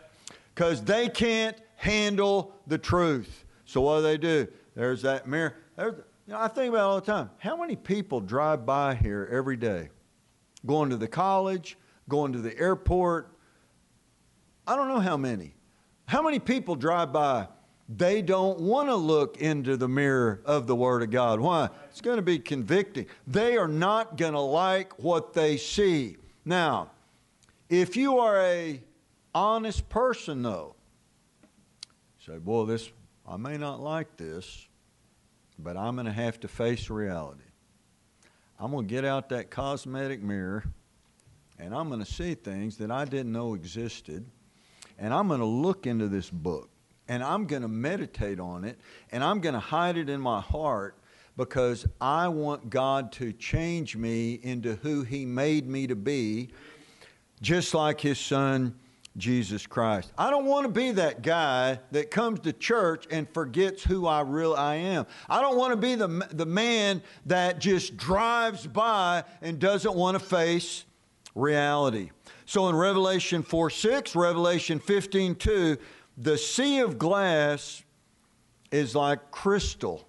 because 0.61 0.85
they 0.85 1.09
can't 1.09 1.57
handle 1.77 2.53
the 2.67 2.77
truth. 2.77 3.47
So 3.65 3.81
what 3.81 3.97
do 3.97 4.03
they 4.03 4.19
do? 4.19 4.47
There's 4.77 5.01
that 5.01 5.27
mirror. 5.27 5.57
There's, 5.75 5.95
you 6.27 6.35
know, 6.35 6.39
I 6.39 6.49
think 6.49 6.69
about 6.69 6.81
it 6.81 6.83
all 6.83 7.01
the 7.01 7.07
time. 7.07 7.31
How 7.39 7.57
many 7.57 7.77
people 7.77 8.21
drive 8.21 8.67
by 8.67 8.95
here 8.95 9.27
every 9.33 9.57
day, 9.57 9.89
going 10.67 10.91
to 10.91 10.99
the 10.99 11.09
college, 11.09 11.79
going 12.11 12.35
to 12.35 12.41
the 12.41 12.55
airport? 12.59 13.35
I 14.67 14.77
don't 14.77 14.89
know 14.89 15.01
how 15.01 15.17
many. 15.17 15.55
How 16.05 16.21
many 16.21 16.39
people 16.39 16.77
drive 16.77 17.11
by 17.11 17.49
they 17.89 18.21
don't 18.21 18.61
want 18.61 18.91
to 18.91 18.97
look 18.97 19.39
into 19.39 19.79
the 19.79 19.89
mirror 19.89 20.43
of 20.45 20.67
the 20.67 20.77
Word 20.77 21.03
of 21.03 21.11
God. 21.11 21.41
Why? 21.41 21.71
It's 21.89 22.03
going 22.03 22.17
to 22.17 22.23
be 22.23 22.39
convicting. 22.39 23.07
They 23.27 23.57
are 23.57 23.67
not 23.67 24.19
going 24.19 24.35
to 24.35 24.41
like 24.41 25.03
what 25.03 25.33
they 25.33 25.57
see. 25.57 26.19
Now, 26.45 26.91
if 27.69 27.97
you 27.97 28.19
are 28.19 28.41
a 28.43 28.81
honest 29.35 29.89
person, 29.89 30.43
though, 30.43 30.75
say, 32.25 32.39
boy, 32.39 32.65
this 32.67 32.91
I 33.27 33.37
may 33.37 33.57
not 33.57 33.81
like 33.81 34.17
this, 34.17 34.67
but 35.59 35.77
I'm 35.77 35.95
going 35.95 36.07
to 36.07 36.13
have 36.13 36.41
to 36.41 36.49
face 36.49 36.91
reality. 36.91 37.43
I'm 38.59 38.73
going 38.73 38.87
to 38.87 38.93
get 38.93 39.05
out 39.05 39.29
that 39.29 39.51
cosmetic 39.51 40.23
mirror 40.23 40.65
and 41.61 41.75
I'm 41.75 41.89
going 41.89 42.01
to 42.01 42.11
see 42.11 42.35
things 42.35 42.79
that 42.79 42.91
I 42.91 43.05
didn't 43.05 43.33
know 43.33 43.55
existed, 43.55 44.25
and 44.99 45.13
I'm 45.13 45.29
going 45.29 45.41
to 45.41 45.47
look 45.47 45.87
into 45.87 46.09
this 46.09 46.31
book 46.31 46.71
and 47.07 47.23
I'm 47.23 47.47
going 47.47 47.63
to 47.63 47.69
meditate 47.69 48.41
on 48.41 48.65
it 48.65 48.79
and 49.13 49.23
I'm 49.23 49.41
going 49.41 49.55
to 49.55 49.61
hide 49.61 49.97
it 49.97 50.09
in 50.09 50.21
my 50.21 50.41
heart 50.41 50.97
because 51.37 51.87
I 52.01 52.29
want 52.29 52.71
God 52.71 53.13
to 53.13 53.33
change 53.33 53.97
me 53.97 54.41
into 54.43 54.77
who 54.77 55.03
He 55.03 55.25
made 55.25 55.69
me 55.69 55.87
to 55.87 55.97
be, 55.97 56.51
just 57.41 57.75
like 57.75 58.01
His 58.01 58.19
Son, 58.19 58.75
Jesus 59.17 59.67
Christ. 59.67 60.13
I 60.17 60.31
don't 60.31 60.47
want 60.47 60.67
to 60.67 60.73
be 60.73 60.93
that 60.93 61.23
guy 61.23 61.81
that 61.91 62.11
comes 62.11 62.41
to 62.41 62.53
church 62.53 63.07
and 63.11 63.29
forgets 63.29 63.83
who 63.83 64.07
I 64.07 64.21
really 64.21 64.57
I 64.57 64.77
am. 64.77 65.07
I 65.29 65.41
don't 65.41 65.57
want 65.57 65.73
to 65.73 65.77
be 65.77 65.95
the, 65.97 66.29
the 66.33 66.47
man 66.47 67.03
that 67.27 67.59
just 67.59 67.97
drives 67.97 68.67
by 68.67 69.25
and 69.43 69.59
doesn't 69.59 69.95
want 69.95 70.19
to 70.19 70.25
face 70.25 70.85
reality. 71.35 72.11
So 72.47 72.69
in 72.69 72.77
Revelation 72.77 73.43
4 73.43 73.71
6, 73.71 74.15
Revelation 74.15 74.79
15 74.79 75.35
2, 75.35 75.77
the 76.19 76.39
sea 76.39 76.81
of 76.81 76.99
glass 76.99 77.83
is 78.71 78.95
like 78.95 79.31
crystal, 79.31 80.07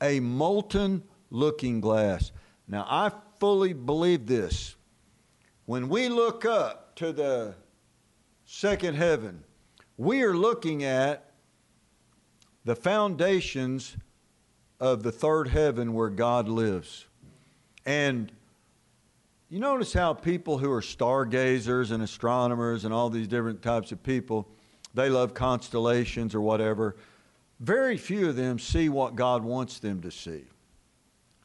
a 0.00 0.20
molten 0.20 1.02
looking 1.30 1.80
glass. 1.80 2.32
Now, 2.68 2.86
I 2.88 3.12
fully 3.38 3.72
believe 3.72 4.26
this. 4.26 4.76
When 5.66 5.88
we 5.88 6.08
look 6.08 6.44
up 6.44 6.94
to 6.96 7.12
the 7.12 7.54
second 8.58 8.94
heaven, 8.94 9.44
we 9.98 10.22
are 10.22 10.34
looking 10.34 10.82
at 10.82 11.30
the 12.64 12.74
foundations 12.74 13.98
of 14.80 15.02
the 15.02 15.12
third 15.12 15.48
heaven 15.48 15.92
where 15.92 16.08
God 16.08 16.48
lives. 16.48 17.06
And 17.84 18.32
you 19.50 19.60
notice 19.60 19.92
how 19.92 20.14
people 20.14 20.56
who 20.56 20.72
are 20.72 20.80
stargazers 20.80 21.90
and 21.90 22.02
astronomers 22.02 22.86
and 22.86 22.94
all 22.94 23.10
these 23.10 23.28
different 23.28 23.60
types 23.60 23.92
of 23.92 24.02
people, 24.02 24.48
they 24.94 25.10
love 25.10 25.34
constellations 25.34 26.34
or 26.34 26.40
whatever. 26.40 26.96
Very 27.60 27.98
few 27.98 28.30
of 28.30 28.36
them 28.36 28.58
see 28.58 28.88
what 28.88 29.16
God 29.16 29.44
wants 29.44 29.80
them 29.80 30.00
to 30.00 30.10
see. 30.10 30.44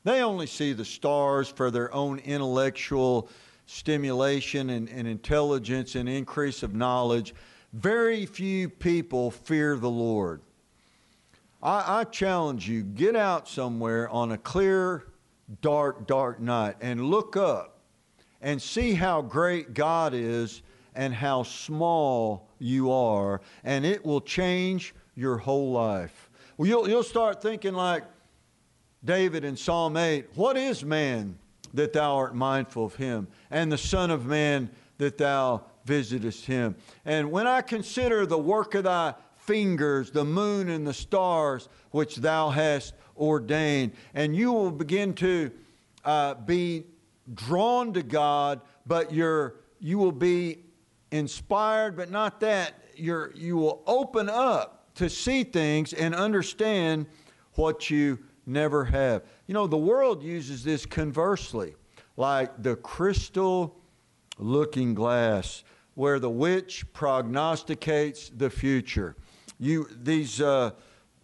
They 0.05 0.21
only 0.23 0.47
see 0.47 0.71
the 0.71 0.85
stars 0.85 1.49
for 1.49 1.71
their 1.71 1.93
own 1.93 2.19
intellectual 2.19 3.27
stimulation 3.65 4.69
and, 4.69 4.89
and 4.89 5.07
intelligence 5.07 5.95
and 5.95 6.07
increase 6.09 6.63
of 6.63 6.75
knowledge. 6.75 7.33
Very 7.73 8.25
few 8.25 8.69
people 8.69 9.31
fear 9.31 9.77
the 9.77 9.89
Lord. 9.89 10.41
I, 11.63 11.99
I 12.01 12.03
challenge 12.05 12.67
you 12.67 12.83
get 12.83 13.15
out 13.15 13.47
somewhere 13.47 14.09
on 14.09 14.31
a 14.31 14.37
clear, 14.37 15.07
dark, 15.61 16.07
dark 16.07 16.39
night 16.39 16.75
and 16.81 17.05
look 17.05 17.37
up 17.37 17.79
and 18.41 18.61
see 18.61 18.93
how 18.93 19.21
great 19.21 19.73
God 19.73 20.13
is 20.13 20.63
and 20.95 21.13
how 21.13 21.43
small 21.43 22.49
you 22.59 22.91
are, 22.91 23.41
and 23.63 23.85
it 23.85 24.03
will 24.05 24.19
change 24.19 24.93
your 25.15 25.37
whole 25.37 25.71
life. 25.71 26.29
Well, 26.57 26.67
you'll, 26.67 26.89
you'll 26.89 27.03
start 27.03 27.41
thinking 27.41 27.73
like 27.73 28.03
David 29.03 29.43
in 29.43 29.55
Psalm 29.55 29.95
8 29.97 30.27
What 30.35 30.57
is 30.57 30.83
man 30.83 31.37
that 31.73 31.93
thou 31.93 32.15
art 32.15 32.35
mindful 32.35 32.85
of 32.85 32.95
him, 32.95 33.27
and 33.49 33.71
the 33.71 33.77
Son 33.77 34.11
of 34.11 34.25
Man 34.25 34.69
that 34.97 35.17
thou 35.17 35.63
visitest 35.85 36.45
him? 36.45 36.75
And 37.05 37.31
when 37.31 37.47
I 37.47 37.61
consider 37.61 38.25
the 38.25 38.37
work 38.37 38.75
of 38.75 38.83
thy 38.83 39.15
fingers, 39.37 40.11
the 40.11 40.25
moon 40.25 40.69
and 40.69 40.85
the 40.85 40.93
stars 40.93 41.69
which 41.91 42.17
thou 42.17 42.49
hast 42.49 42.93
ordained, 43.17 43.93
and 44.13 44.35
you 44.35 44.51
will 44.51 44.71
begin 44.71 45.13
to 45.15 45.51
uh, 46.05 46.35
be 46.35 46.85
drawn 47.33 47.93
to 47.93 48.03
God, 48.03 48.61
but 48.85 49.13
you're, 49.13 49.55
you 49.79 49.97
will 49.97 50.11
be 50.11 50.59
inspired, 51.11 51.95
but 51.95 52.09
not 52.09 52.39
that. 52.39 52.73
You're, 52.95 53.31
you 53.35 53.57
will 53.57 53.83
open 53.87 54.29
up 54.29 54.93
to 54.95 55.09
see 55.09 55.43
things 55.43 55.93
and 55.93 56.13
understand 56.13 57.07
what 57.53 57.89
you 57.89 58.19
never 58.45 58.85
have. 58.85 59.23
You 59.51 59.55
know, 59.55 59.67
the 59.67 59.75
world 59.75 60.23
uses 60.23 60.63
this 60.63 60.85
conversely, 60.85 61.75
like 62.15 62.63
the 62.63 62.77
crystal 62.77 63.75
looking 64.37 64.93
glass, 64.93 65.65
where 65.95 66.19
the 66.19 66.29
witch 66.29 66.85
prognosticates 66.93 68.29
the 68.29 68.49
future. 68.49 69.17
You, 69.59 69.89
these 69.91 70.39
uh, 70.39 70.71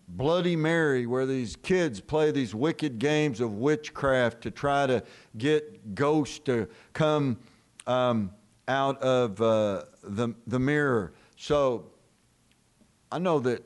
Bloody 0.10 0.58
Mary, 0.58 1.06
where 1.06 1.26
these 1.26 1.56
kids 1.56 2.02
play 2.02 2.32
these 2.32 2.54
wicked 2.54 3.00
games 3.00 3.40
of 3.40 3.54
witchcraft 3.54 4.42
to 4.42 4.52
try 4.52 4.86
to 4.88 5.04
get 5.38 5.96
ghosts 5.96 6.40
to 6.40 6.68
come 6.92 7.38
um, 7.86 8.32
out 8.68 9.02
of 9.02 9.40
uh, 9.42 9.84
the, 10.04 10.36
the 10.48 10.60
mirror. 10.60 11.14
So 11.38 11.86
I 13.10 13.20
know 13.20 13.40
that 13.40 13.64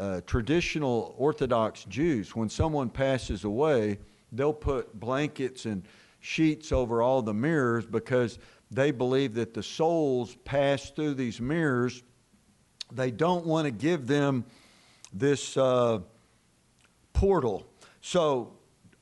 uh, 0.00 0.22
traditional 0.26 1.14
Orthodox 1.18 1.84
Jews, 1.84 2.34
when 2.34 2.48
someone 2.48 2.88
passes 2.88 3.44
away, 3.44 3.98
they'll 4.32 4.52
put 4.54 4.98
blankets 4.98 5.66
and 5.66 5.84
sheets 6.20 6.72
over 6.72 7.02
all 7.02 7.20
the 7.20 7.34
mirrors 7.34 7.84
because 7.84 8.38
they 8.70 8.92
believe 8.92 9.34
that 9.34 9.52
the 9.52 9.62
souls 9.62 10.36
pass 10.46 10.88
through 10.88 11.14
these 11.14 11.38
mirrors. 11.38 12.02
They 12.90 13.10
don't 13.10 13.44
want 13.44 13.66
to 13.66 13.70
give 13.70 14.06
them 14.06 14.46
this 15.12 15.54
uh, 15.58 16.00
portal. 17.12 17.66
So, 18.00 18.54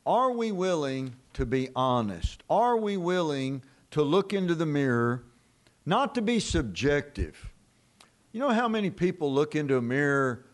are 0.04 0.32
we 0.32 0.50
willing 0.50 1.14
to 1.34 1.46
be 1.46 1.68
honest? 1.76 2.42
Are 2.50 2.76
we 2.76 2.96
willing 2.96 3.62
to 3.92 4.02
look 4.02 4.32
into 4.32 4.56
the 4.56 4.66
mirror, 4.66 5.22
not 5.86 6.16
to 6.16 6.22
be 6.22 6.40
subjective? 6.40 7.52
You 8.32 8.40
know 8.40 8.50
how 8.50 8.68
many 8.68 8.90
people 8.90 9.32
look 9.32 9.54
into 9.54 9.76
a 9.76 9.82
mirror 9.82 10.44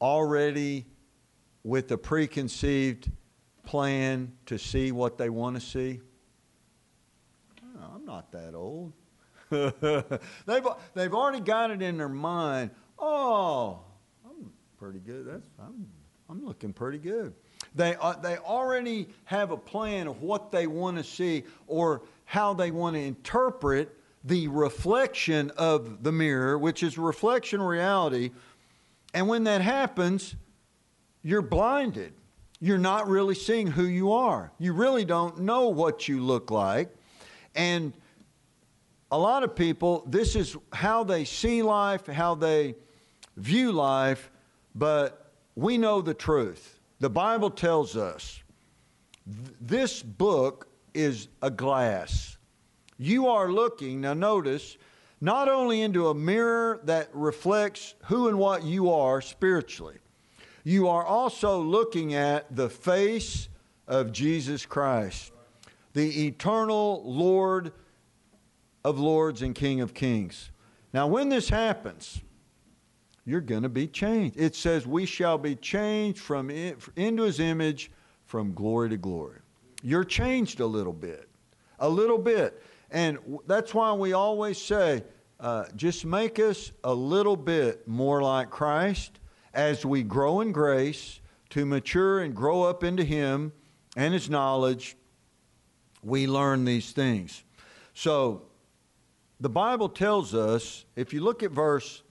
already 0.00 0.86
with 1.62 1.90
a 1.92 1.98
preconceived 1.98 3.10
plan 3.64 4.32
to 4.46 4.58
see 4.58 4.92
what 4.92 5.18
they 5.18 5.28
want 5.28 5.56
to 5.56 5.60
see? 5.60 6.00
I'm 7.80 8.04
not 8.04 8.32
that 8.32 8.54
old. 8.54 8.92
they've, 9.50 10.66
they've 10.94 11.14
already 11.14 11.40
got 11.40 11.70
it 11.70 11.82
in 11.82 11.98
their 11.98 12.08
mind. 12.08 12.70
Oh, 12.98 13.80
I'm 14.24 14.52
pretty 14.78 15.00
good. 15.00 15.26
That's, 15.26 15.48
I'm, 15.58 15.86
I'm 16.28 16.44
looking 16.44 16.72
pretty 16.72 16.98
good. 16.98 17.34
They, 17.74 17.96
uh, 18.00 18.14
they 18.14 18.36
already 18.38 19.08
have 19.24 19.50
a 19.50 19.56
plan 19.56 20.06
of 20.06 20.22
what 20.22 20.52
they 20.52 20.66
want 20.66 20.96
to 20.98 21.04
see 21.04 21.44
or 21.66 22.02
how 22.24 22.54
they 22.54 22.70
want 22.70 22.94
to 22.96 23.02
interpret 23.02 23.96
the 24.24 24.48
reflection 24.48 25.50
of 25.56 26.02
the 26.02 26.12
mirror, 26.12 26.58
which 26.58 26.82
is 26.82 26.98
reflection 26.98 27.60
reality. 27.60 28.30
And 29.12 29.28
when 29.28 29.44
that 29.44 29.60
happens, 29.60 30.36
you're 31.22 31.42
blinded. 31.42 32.12
You're 32.60 32.78
not 32.78 33.08
really 33.08 33.34
seeing 33.34 33.66
who 33.66 33.84
you 33.84 34.12
are. 34.12 34.52
You 34.58 34.72
really 34.72 35.04
don't 35.04 35.40
know 35.40 35.68
what 35.68 36.08
you 36.08 36.20
look 36.20 36.50
like. 36.50 36.94
And 37.54 37.92
a 39.10 39.18
lot 39.18 39.42
of 39.42 39.56
people, 39.56 40.04
this 40.06 40.36
is 40.36 40.56
how 40.72 41.04
they 41.04 41.24
see 41.24 41.62
life, 41.62 42.06
how 42.06 42.34
they 42.34 42.76
view 43.36 43.72
life, 43.72 44.30
but 44.74 45.32
we 45.56 45.78
know 45.78 46.00
the 46.00 46.14
truth. 46.14 46.78
The 47.00 47.10
Bible 47.10 47.50
tells 47.50 47.96
us 47.96 48.42
th- 49.26 49.56
this 49.60 50.02
book 50.02 50.68
is 50.94 51.28
a 51.42 51.50
glass. 51.50 52.36
You 52.98 53.28
are 53.28 53.50
looking, 53.50 54.02
now 54.02 54.14
notice, 54.14 54.76
not 55.20 55.48
only 55.48 55.82
into 55.82 56.08
a 56.08 56.14
mirror 56.14 56.80
that 56.84 57.08
reflects 57.12 57.94
who 58.04 58.28
and 58.28 58.38
what 58.38 58.64
you 58.64 58.90
are 58.90 59.20
spiritually, 59.20 59.98
you 60.64 60.88
are 60.88 61.04
also 61.04 61.60
looking 61.60 62.14
at 62.14 62.54
the 62.54 62.68
face 62.68 63.48
of 63.86 64.12
Jesus 64.12 64.64
Christ, 64.64 65.32
the 65.92 66.26
eternal 66.26 67.02
Lord 67.04 67.72
of 68.84 68.98
lords 68.98 69.42
and 69.42 69.54
King 69.54 69.80
of 69.80 69.94
kings. 69.94 70.50
Now, 70.92 71.06
when 71.06 71.28
this 71.28 71.48
happens, 71.48 72.20
you're 73.24 73.40
going 73.40 73.62
to 73.62 73.68
be 73.68 73.86
changed. 73.86 74.36
It 74.38 74.56
says, 74.56 74.86
We 74.86 75.06
shall 75.06 75.38
be 75.38 75.54
changed 75.54 76.18
from 76.18 76.50
in, 76.50 76.76
into 76.96 77.24
his 77.24 77.40
image 77.40 77.90
from 78.24 78.54
glory 78.54 78.88
to 78.90 78.96
glory. 78.96 79.38
You're 79.82 80.04
changed 80.04 80.60
a 80.60 80.66
little 80.66 80.92
bit, 80.92 81.28
a 81.78 81.88
little 81.88 82.18
bit. 82.18 82.62
And 82.90 83.18
that's 83.46 83.72
why 83.72 83.92
we 83.92 84.12
always 84.12 84.60
say, 84.60 85.04
uh, 85.38 85.64
just 85.76 86.04
make 86.04 86.38
us 86.38 86.72
a 86.84 86.92
little 86.92 87.36
bit 87.36 87.86
more 87.88 88.22
like 88.22 88.50
Christ 88.50 89.20
as 89.54 89.84
we 89.86 90.02
grow 90.02 90.40
in 90.40 90.52
grace 90.52 91.20
to 91.50 91.64
mature 91.64 92.20
and 92.20 92.34
grow 92.34 92.62
up 92.62 92.84
into 92.84 93.04
Him 93.04 93.52
and 93.96 94.12
His 94.12 94.28
knowledge. 94.28 94.96
We 96.02 96.26
learn 96.26 96.64
these 96.64 96.92
things. 96.92 97.42
So, 97.94 98.42
the 99.40 99.48
Bible 99.48 99.88
tells 99.88 100.34
us, 100.34 100.84
if 100.96 101.14
you 101.14 101.22
look 101.22 101.42
at 101.42 101.50
verse 101.50 102.02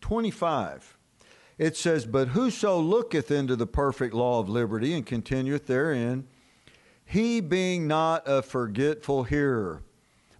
25, 0.00 0.98
it 1.56 1.76
says, 1.76 2.04
But 2.04 2.28
whoso 2.28 2.80
looketh 2.80 3.30
into 3.30 3.54
the 3.54 3.68
perfect 3.68 4.14
law 4.14 4.40
of 4.40 4.48
liberty 4.48 4.92
and 4.94 5.06
continueth 5.06 5.66
therein, 5.66 6.26
he 7.04 7.40
being 7.40 7.86
not 7.86 8.24
a 8.26 8.42
forgetful 8.42 9.24
hearer, 9.24 9.82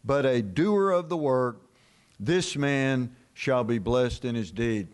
but 0.05 0.27
a 0.27 0.43
doer 0.43 0.91
of 0.91 1.09
the 1.09 1.17
work, 1.17 1.63
this 2.19 2.57
man 2.57 3.15
shall 3.35 3.65
be 3.65 3.79
blessed 3.79 4.25
in 4.25 4.35
his 4.35 4.51
deed. 4.51 4.89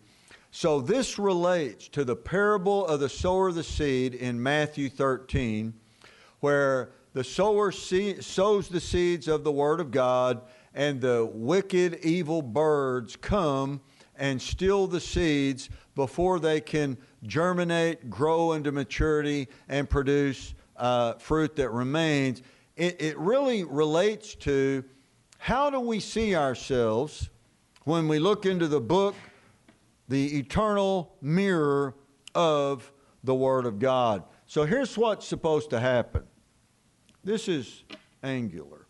So 0.50 0.80
this 0.80 1.18
relates 1.18 1.88
to 1.88 2.04
the 2.04 2.16
parable 2.16 2.86
of 2.86 3.00
the 3.00 3.08
sower 3.08 3.48
of 3.48 3.54
the 3.54 3.62
seed 3.62 4.14
in 4.14 4.42
Matthew 4.42 4.88
13, 4.88 5.74
where 6.40 6.90
the 7.12 7.24
sower 7.24 7.70
sows 7.72 8.68
the 8.68 8.80
seeds 8.80 9.28
of 9.28 9.44
the 9.44 9.52
Word 9.52 9.80
of 9.80 9.90
God 9.90 10.40
and 10.74 11.00
the 11.00 11.28
wicked, 11.32 12.00
evil 12.04 12.40
birds 12.40 13.16
come 13.16 13.80
and 14.16 14.40
steal 14.40 14.86
the 14.86 15.00
seeds 15.00 15.70
before 15.94 16.38
they 16.38 16.60
can 16.60 16.96
germinate, 17.26 18.08
grow 18.08 18.52
into 18.52 18.72
maturity, 18.72 19.48
and 19.68 19.88
produce 19.88 20.54
uh, 20.76 21.14
fruit 21.14 21.56
that 21.56 21.70
remains. 21.70 22.42
It, 22.76 23.00
it 23.02 23.18
really 23.18 23.64
relates 23.64 24.34
to 24.36 24.84
how 25.38 25.70
do 25.70 25.80
we 25.80 26.00
see 26.00 26.36
ourselves 26.36 27.30
when 27.84 28.06
we 28.06 28.18
look 28.18 28.44
into 28.44 28.68
the 28.68 28.80
book, 28.80 29.14
the 30.08 30.38
eternal 30.38 31.16
mirror 31.22 31.94
of 32.34 32.92
the 33.24 33.34
Word 33.34 33.66
of 33.66 33.78
God. 33.78 34.24
So 34.46 34.64
here's 34.64 34.96
what's 34.96 35.26
supposed 35.26 35.70
to 35.70 35.80
happen 35.80 36.24
this 37.24 37.48
is 37.48 37.84
angular 38.22 38.88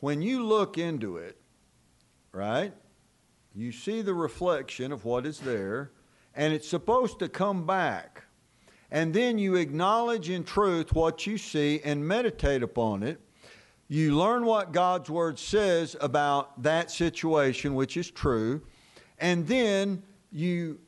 when 0.00 0.22
you 0.22 0.44
look 0.44 0.78
into 0.78 1.16
it, 1.16 1.36
right, 2.32 2.72
you 3.54 3.72
see 3.72 4.02
the 4.02 4.14
reflection 4.14 4.92
of 4.92 5.04
what 5.04 5.26
is 5.26 5.40
there, 5.40 5.90
and 6.34 6.52
it's 6.52 6.68
supposed 6.68 7.18
to 7.18 7.28
come 7.28 7.66
back. 7.66 8.24
And 8.90 9.12
then 9.12 9.38
you 9.38 9.56
acknowledge 9.56 10.30
in 10.30 10.44
truth 10.44 10.92
what 10.92 11.26
you 11.26 11.36
see 11.36 11.80
and 11.84 12.06
meditate 12.06 12.62
upon 12.62 13.02
it. 13.02 13.20
You 13.88 14.18
learn 14.18 14.44
what 14.44 14.72
God's 14.72 15.08
Word 15.08 15.38
says 15.38 15.96
about 16.00 16.62
that 16.62 16.90
situation, 16.90 17.74
which 17.74 17.96
is 17.96 18.10
true, 18.10 18.62
and 19.18 19.46
then 19.46 20.02
you 20.30 20.78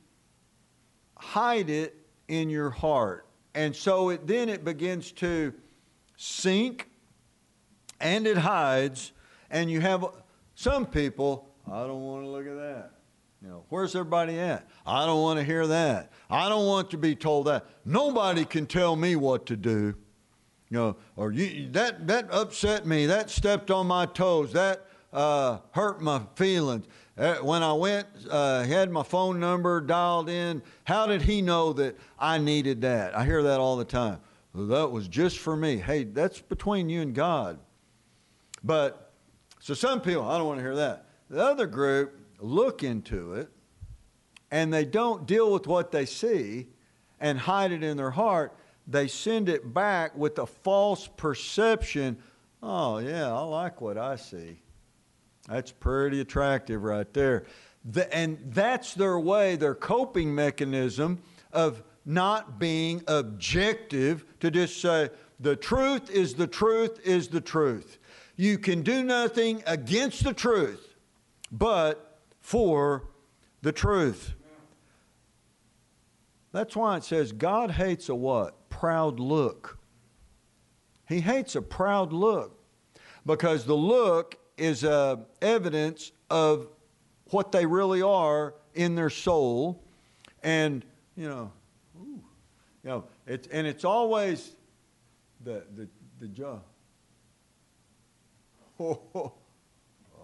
hide 1.17 1.69
it 1.69 1.95
in 2.27 2.49
your 2.49 2.69
heart. 2.69 3.27
And 3.55 3.75
so 3.75 4.09
it, 4.09 4.27
then 4.27 4.49
it 4.49 4.63
begins 4.63 5.11
to 5.13 5.53
sink 6.15 6.89
and 7.99 8.25
it 8.25 8.37
hides, 8.37 9.11
and 9.49 9.69
you 9.69 9.81
have 9.81 10.05
some 10.55 10.85
people, 10.85 11.49
I 11.67 11.81
don't 11.81 12.01
want 12.01 12.23
to 12.23 12.29
look 12.29 12.47
at 12.47 12.55
that. 12.55 12.91
You 13.41 13.49
know, 13.49 13.63
where's 13.69 13.95
everybody 13.95 14.39
at? 14.39 14.67
I 14.85 15.07
don't 15.07 15.21
want 15.21 15.39
to 15.39 15.43
hear 15.43 15.65
that. 15.65 16.11
I 16.29 16.49
don't 16.49 16.67
want 16.67 16.91
to 16.91 16.97
be 16.97 17.15
told 17.15 17.47
that. 17.47 17.65
Nobody 17.83 18.45
can 18.45 18.67
tell 18.67 18.95
me 18.95 19.15
what 19.15 19.47
to 19.47 19.57
do. 19.57 19.95
You 20.71 20.77
know, 20.77 20.95
or 21.17 21.31
you, 21.31 21.69
that 21.71 22.07
that 22.07 22.29
upset 22.31 22.87
me. 22.87 23.05
That 23.05 23.29
stepped 23.29 23.69
on 23.69 23.85
my 23.87 24.07
toes. 24.07 24.53
That 24.53 24.87
uh, 25.13 25.59
hurt 25.71 26.01
my 26.01 26.21
feelings. 26.35 26.87
Uh, 27.17 27.35
when 27.35 27.61
I 27.61 27.73
went, 27.73 28.07
uh, 28.29 28.63
had 28.63 28.89
my 28.89 29.03
phone 29.03 29.39
number 29.39 29.81
dialed 29.81 30.29
in. 30.29 30.63
How 30.85 31.05
did 31.05 31.21
he 31.21 31.41
know 31.41 31.73
that 31.73 31.97
I 32.17 32.37
needed 32.37 32.81
that? 32.81 33.15
I 33.15 33.25
hear 33.25 33.43
that 33.43 33.59
all 33.59 33.75
the 33.75 33.85
time. 33.85 34.19
Well, 34.53 34.65
that 34.67 34.89
was 34.89 35.07
just 35.07 35.39
for 35.39 35.55
me. 35.57 35.75
Hey, 35.77 36.05
that's 36.05 36.39
between 36.39 36.89
you 36.89 37.01
and 37.01 37.13
God. 37.13 37.59
But, 38.63 39.11
so 39.59 39.73
some 39.73 40.01
people, 40.01 40.23
I 40.23 40.37
don't 40.37 40.47
want 40.47 40.59
to 40.59 40.63
hear 40.63 40.75
that. 40.75 41.05
The 41.29 41.43
other 41.43 41.67
group 41.67 42.17
look 42.39 42.81
into 42.81 43.33
it 43.33 43.49
and 44.49 44.73
they 44.73 44.85
don't 44.85 45.25
deal 45.25 45.51
with 45.51 45.67
what 45.67 45.91
they 45.91 46.05
see 46.05 46.67
and 47.19 47.39
hide 47.39 47.71
it 47.71 47.83
in 47.83 47.97
their 47.97 48.11
heart. 48.11 48.55
They 48.87 49.07
send 49.07 49.49
it 49.49 49.73
back 49.73 50.15
with 50.17 50.39
a 50.39 50.45
false 50.45 51.07
perception. 51.07 52.17
Oh, 52.61 52.97
yeah, 52.97 53.31
I 53.31 53.41
like 53.41 53.81
what 53.81 53.97
I 53.97 54.15
see. 54.15 54.61
That's 55.47 55.71
pretty 55.71 56.21
attractive 56.21 56.83
right 56.83 57.11
there. 57.13 57.45
The, 57.83 58.13
and 58.15 58.37
that's 58.53 58.93
their 58.93 59.19
way, 59.19 59.55
their 59.55 59.75
coping 59.75 60.33
mechanism 60.33 61.21
of 61.51 61.83
not 62.05 62.59
being 62.59 63.03
objective 63.07 64.25
to 64.39 64.51
just 64.51 64.81
say, 64.81 65.09
the 65.39 65.55
truth 65.55 66.09
is 66.09 66.35
the 66.35 66.47
truth 66.47 66.99
is 67.03 67.29
the 67.29 67.41
truth. 67.41 67.97
You 68.35 68.57
can 68.57 68.81
do 68.83 69.03
nothing 69.03 69.63
against 69.65 70.23
the 70.23 70.33
truth, 70.33 70.95
but 71.51 72.19
for 72.39 73.07
the 73.61 73.71
truth. 73.71 74.33
That's 76.51 76.75
why 76.75 76.97
it 76.97 77.03
says 77.03 77.31
God 77.31 77.71
hates 77.71 78.09
a 78.09 78.15
what? 78.15 78.55
Proud 78.81 79.19
look. 79.19 79.77
He 81.07 81.21
hates 81.21 81.55
a 81.55 81.61
proud 81.61 82.11
look 82.11 82.59
because 83.27 83.65
the 83.65 83.75
look 83.75 84.39
is 84.57 84.83
a 84.83 85.19
evidence 85.39 86.11
of 86.31 86.67
what 87.29 87.51
they 87.51 87.67
really 87.67 88.01
are 88.01 88.55
in 88.73 88.95
their 88.95 89.11
soul, 89.11 89.83
and 90.41 90.83
you 91.15 91.29
know, 91.29 91.51
ooh, 91.95 92.23
you 92.83 92.89
know, 92.89 93.03
it's 93.27 93.47
and 93.49 93.67
it's 93.67 93.85
always 93.85 94.55
the 95.43 95.63
the 95.75 95.87
the 96.19 96.27
jaw. 96.29 96.57
Oh, 98.79 98.99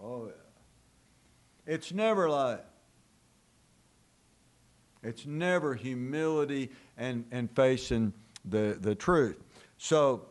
oh 0.02 0.26
yeah. 0.26 1.72
It's 1.74 1.92
never 1.92 2.28
like, 2.28 2.64
it's 5.04 5.26
never 5.26 5.76
humility 5.76 6.70
and, 6.96 7.24
and 7.30 7.48
facing 7.54 8.12
the, 8.44 8.76
the 8.80 8.94
truth. 8.94 9.42
So 9.78 10.26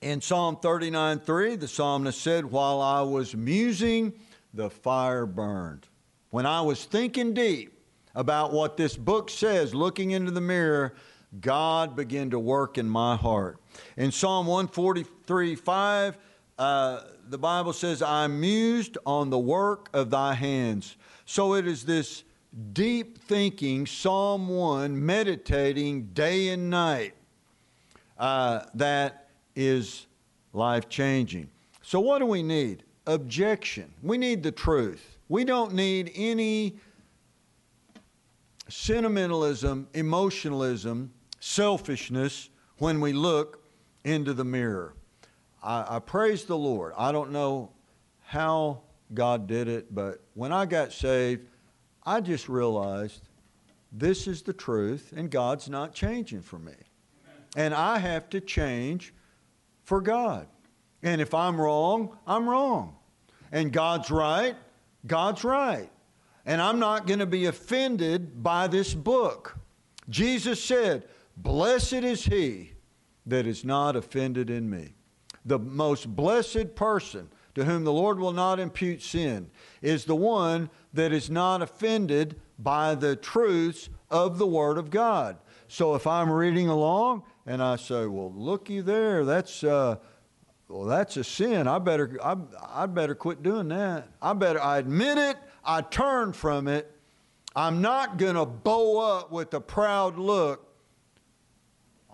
in 0.00 0.20
Psalm 0.20 0.56
39 0.56 1.20
3, 1.20 1.56
the 1.56 1.68
psalmist 1.68 2.20
said, 2.20 2.44
While 2.44 2.80
I 2.80 3.00
was 3.02 3.34
musing, 3.34 4.12
the 4.52 4.70
fire 4.70 5.26
burned. 5.26 5.86
When 6.30 6.46
I 6.46 6.60
was 6.60 6.84
thinking 6.84 7.34
deep 7.34 7.72
about 8.14 8.52
what 8.52 8.76
this 8.76 8.96
book 8.96 9.30
says, 9.30 9.74
looking 9.74 10.12
into 10.12 10.30
the 10.30 10.40
mirror, 10.40 10.94
God 11.40 11.96
began 11.96 12.30
to 12.30 12.38
work 12.38 12.78
in 12.78 12.88
my 12.88 13.16
heart. 13.16 13.58
In 13.96 14.10
Psalm 14.10 14.46
143 14.46 15.54
5, 15.54 16.18
uh, 16.58 17.00
the 17.28 17.38
Bible 17.38 17.72
says, 17.72 18.02
I 18.02 18.26
mused 18.26 18.96
on 19.04 19.30
the 19.30 19.38
work 19.38 19.88
of 19.92 20.10
thy 20.10 20.34
hands. 20.34 20.96
So 21.24 21.54
it 21.54 21.66
is 21.66 21.84
this 21.84 22.22
deep 22.72 23.18
thinking, 23.18 23.86
Psalm 23.86 24.48
1, 24.48 25.04
meditating 25.04 26.06
day 26.12 26.48
and 26.48 26.70
night, 26.70 27.14
uh, 28.18 28.60
that 28.74 29.28
is 29.54 30.06
life 30.52 30.88
changing. 30.88 31.50
So, 31.82 32.00
what 32.00 32.18
do 32.18 32.26
we 32.26 32.42
need? 32.42 32.84
Objection. 33.06 33.92
We 34.02 34.18
need 34.18 34.42
the 34.42 34.52
truth. 34.52 35.18
We 35.28 35.44
don't 35.44 35.74
need 35.74 36.12
any 36.14 36.76
sentimentalism, 38.68 39.88
emotionalism, 39.94 41.12
selfishness 41.40 42.50
when 42.78 43.00
we 43.00 43.12
look 43.12 43.62
into 44.04 44.32
the 44.34 44.44
mirror. 44.44 44.94
I, 45.62 45.96
I, 45.96 45.98
praise 45.98 46.44
the 46.44 46.56
Lord. 46.56 46.92
I 46.96 47.12
don't 47.12 47.30
know 47.30 47.70
how 48.24 48.82
God 49.14 49.46
did 49.46 49.68
it, 49.68 49.94
but 49.94 50.20
when 50.34 50.52
I 50.52 50.66
got 50.66 50.92
saved, 50.92 51.46
I 52.06 52.20
just 52.20 52.48
realized 52.48 53.28
this 53.90 54.28
is 54.28 54.42
the 54.42 54.52
truth, 54.52 55.12
and 55.16 55.30
God's 55.30 55.68
not 55.68 55.92
changing 55.92 56.42
for 56.42 56.58
me. 56.58 56.74
And 57.56 57.74
I 57.74 57.98
have 57.98 58.30
to 58.30 58.40
change 58.40 59.12
for 59.82 60.00
God. 60.00 60.46
And 61.02 61.20
if 61.20 61.34
I'm 61.34 61.60
wrong, 61.60 62.16
I'm 62.26 62.48
wrong. 62.48 62.96
And 63.50 63.72
God's 63.72 64.10
right, 64.10 64.54
God's 65.06 65.42
right. 65.44 65.90
And 66.44 66.62
I'm 66.62 66.78
not 66.78 67.06
going 67.06 67.18
to 67.18 67.26
be 67.26 67.46
offended 67.46 68.42
by 68.42 68.68
this 68.68 68.94
book. 68.94 69.56
Jesus 70.08 70.62
said, 70.62 71.08
Blessed 71.36 71.92
is 71.92 72.24
he 72.24 72.72
that 73.26 73.46
is 73.46 73.64
not 73.64 73.96
offended 73.96 74.48
in 74.48 74.70
me. 74.70 74.94
The 75.44 75.58
most 75.58 76.14
blessed 76.14 76.74
person 76.74 77.28
to 77.56 77.64
whom 77.64 77.84
the 77.84 77.92
Lord 77.92 78.18
will 78.18 78.34
not 78.34 78.60
impute 78.60 79.00
sin 79.00 79.50
is 79.80 80.04
the 80.04 80.14
one 80.14 80.68
that 80.92 81.10
is 81.10 81.30
not 81.30 81.62
offended 81.62 82.38
by 82.58 82.94
the 82.94 83.16
truths 83.16 83.88
of 84.10 84.36
the 84.36 84.46
Word 84.46 84.76
of 84.76 84.90
God. 84.90 85.38
So 85.66 85.94
if 85.94 86.06
I'm 86.06 86.30
reading 86.30 86.68
along 86.68 87.22
and 87.46 87.62
I 87.62 87.76
say, 87.76 88.04
"Well, 88.04 88.30
looky 88.30 88.82
there, 88.82 89.24
that's 89.24 89.64
uh, 89.64 89.96
well, 90.68 90.84
that's 90.84 91.16
a 91.16 91.24
sin. 91.24 91.66
I 91.66 91.78
better 91.78 92.18
I, 92.22 92.36
I 92.68 92.84
better 92.84 93.14
quit 93.14 93.42
doing 93.42 93.68
that. 93.68 94.06
I 94.20 94.34
better 94.34 94.60
I 94.60 94.76
admit 94.76 95.16
it. 95.16 95.38
I 95.64 95.80
turn 95.80 96.34
from 96.34 96.68
it. 96.68 96.92
I'm 97.56 97.80
not 97.80 98.18
to 98.34 98.44
bow 98.44 98.98
up 98.98 99.32
with 99.32 99.54
a 99.54 99.62
proud 99.62 100.18
look. 100.18 100.62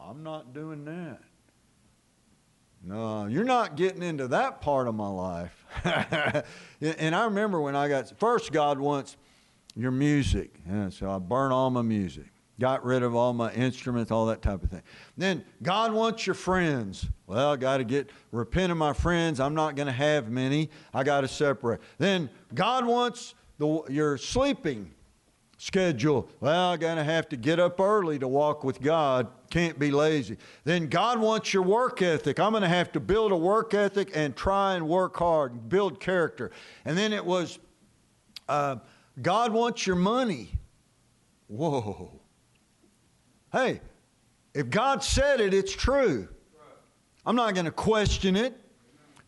I'm 0.00 0.22
not 0.22 0.54
doing 0.54 0.84
that. 0.84 1.18
No, 2.84 3.26
you're 3.26 3.44
not 3.44 3.76
getting 3.76 4.02
into 4.02 4.26
that 4.28 4.60
part 4.60 4.88
of 4.88 4.94
my 4.94 5.08
life. 5.08 5.64
and 6.80 7.14
I 7.14 7.24
remember 7.24 7.60
when 7.60 7.76
I 7.76 7.88
got 7.88 8.18
first, 8.18 8.50
God 8.50 8.80
wants 8.80 9.16
your 9.76 9.92
music. 9.92 10.60
And 10.66 10.92
so 10.92 11.08
I 11.08 11.18
burn 11.18 11.52
all 11.52 11.70
my 11.70 11.82
music, 11.82 12.26
got 12.58 12.84
rid 12.84 13.04
of 13.04 13.14
all 13.14 13.32
my 13.34 13.52
instruments, 13.52 14.10
all 14.10 14.26
that 14.26 14.42
type 14.42 14.64
of 14.64 14.70
thing. 14.70 14.82
Then 15.16 15.44
God 15.62 15.92
wants 15.92 16.26
your 16.26 16.34
friends. 16.34 17.06
Well, 17.28 17.52
I 17.52 17.56
got 17.56 17.76
to 17.76 17.84
get 17.84 18.10
repent 18.32 18.72
of 18.72 18.78
my 18.78 18.92
friends. 18.92 19.38
I'm 19.38 19.54
not 19.54 19.76
going 19.76 19.86
to 19.86 19.92
have 19.92 20.28
many. 20.28 20.68
I 20.92 21.04
got 21.04 21.20
to 21.20 21.28
separate. 21.28 21.80
Then 21.98 22.30
God 22.52 22.84
wants 22.84 23.34
the, 23.58 23.82
your 23.90 24.18
sleeping 24.18 24.90
schedule. 25.62 26.28
Well, 26.40 26.70
I'm 26.70 26.78
going 26.80 26.96
to 26.96 27.04
have 27.04 27.28
to 27.28 27.36
get 27.36 27.60
up 27.60 27.78
early 27.78 28.18
to 28.18 28.26
walk 28.26 28.64
with 28.64 28.80
God. 28.80 29.28
Can't 29.48 29.78
be 29.78 29.92
lazy. 29.92 30.36
Then 30.64 30.88
God 30.88 31.20
wants 31.20 31.54
your 31.54 31.62
work 31.62 32.02
ethic. 32.02 32.40
I'm 32.40 32.50
going 32.50 32.62
to 32.62 32.68
have 32.68 32.90
to 32.92 33.00
build 33.00 33.30
a 33.30 33.36
work 33.36 33.72
ethic 33.72 34.10
and 34.12 34.34
try 34.34 34.74
and 34.74 34.88
work 34.88 35.16
hard, 35.16 35.52
and 35.52 35.68
build 35.68 36.00
character. 36.00 36.50
And 36.84 36.98
then 36.98 37.12
it 37.12 37.24
was 37.24 37.60
uh, 38.48 38.76
God 39.20 39.52
wants 39.52 39.86
your 39.86 39.94
money. 39.94 40.50
Whoa. 41.46 42.20
Hey, 43.52 43.82
if 44.54 44.68
God 44.68 45.04
said 45.04 45.40
it, 45.40 45.54
it's 45.54 45.72
true. 45.72 46.28
I'm 47.24 47.36
not 47.36 47.54
going 47.54 47.66
to 47.66 47.70
question 47.70 48.34
it. 48.34 48.58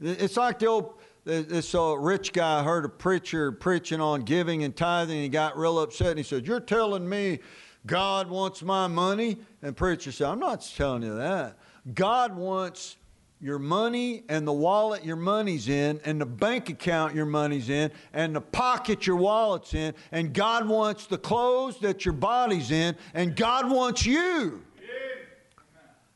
It's 0.01 0.37
like 0.37 0.59
the 0.59 0.66
old 0.66 0.94
this 1.24 1.74
uh, 1.74 1.96
rich 1.96 2.32
guy 2.32 2.62
heard 2.62 2.84
a 2.84 2.88
preacher 2.88 3.50
preaching 3.50 4.00
on 4.00 4.22
giving 4.22 4.62
and 4.64 4.76
tithing, 4.76 5.16
and 5.16 5.22
he 5.22 5.28
got 5.28 5.56
real 5.56 5.78
upset. 5.78 6.08
And 6.08 6.18
he 6.18 6.24
said, 6.24 6.46
You're 6.46 6.60
telling 6.60 7.08
me 7.08 7.40
God 7.87 8.28
wants 8.28 8.62
my 8.62 8.87
money? 8.87 9.38
And 9.62 9.76
preacher 9.76 10.12
said, 10.12 10.28
I'm 10.28 10.38
not 10.38 10.60
telling 10.76 11.02
you 11.02 11.14
that. 11.16 11.58
God 11.94 12.34
wants 12.37 12.96
your 13.40 13.58
money 13.58 14.24
and 14.28 14.46
the 14.46 14.52
wallet 14.52 15.04
your 15.04 15.16
money's 15.16 15.68
in, 15.68 16.00
and 16.04 16.20
the 16.20 16.26
bank 16.26 16.70
account 16.70 17.14
your 17.14 17.26
money's 17.26 17.68
in, 17.68 17.90
and 18.14 18.34
the 18.34 18.40
pocket 18.40 19.06
your 19.06 19.16
wallet's 19.16 19.74
in, 19.74 19.94
and 20.12 20.32
God 20.32 20.66
wants 20.66 21.06
the 21.06 21.18
clothes 21.18 21.78
that 21.80 22.04
your 22.06 22.14
body's 22.14 22.70
in, 22.70 22.96
and 23.12 23.37
God 23.37 23.70
wants 23.70 24.06
you. 24.06 24.62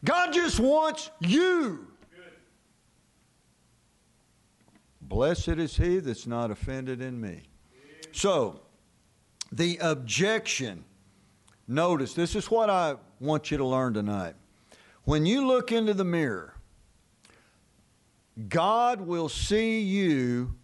God 0.05 0.33
just 0.33 0.61
wants 0.61 1.11
you. 1.21 1.88
Blessed 5.09 5.49
is 5.49 5.77
he 5.77 6.01
that's 6.01 6.27
not 6.27 6.51
offended 6.51 7.01
in 7.01 7.19
me. 7.19 7.45
So, 8.13 8.61
the 9.51 9.79
objection, 9.81 10.85
notice, 11.67 12.13
this 12.13 12.37
is 12.37 12.51
what 12.51 12.69
I 12.69 12.97
want 13.19 13.51
you 13.51 13.57
to 13.57 13.65
learn 13.65 13.95
tonight. 13.95 14.35
When 15.05 15.25
you 15.25 15.47
look 15.47 15.73
into 15.73 15.95
the 15.95 16.05
mirror, 16.05 16.55
God 18.49 19.01
will 19.01 19.31
see 19.31 19.81
you 19.81 20.55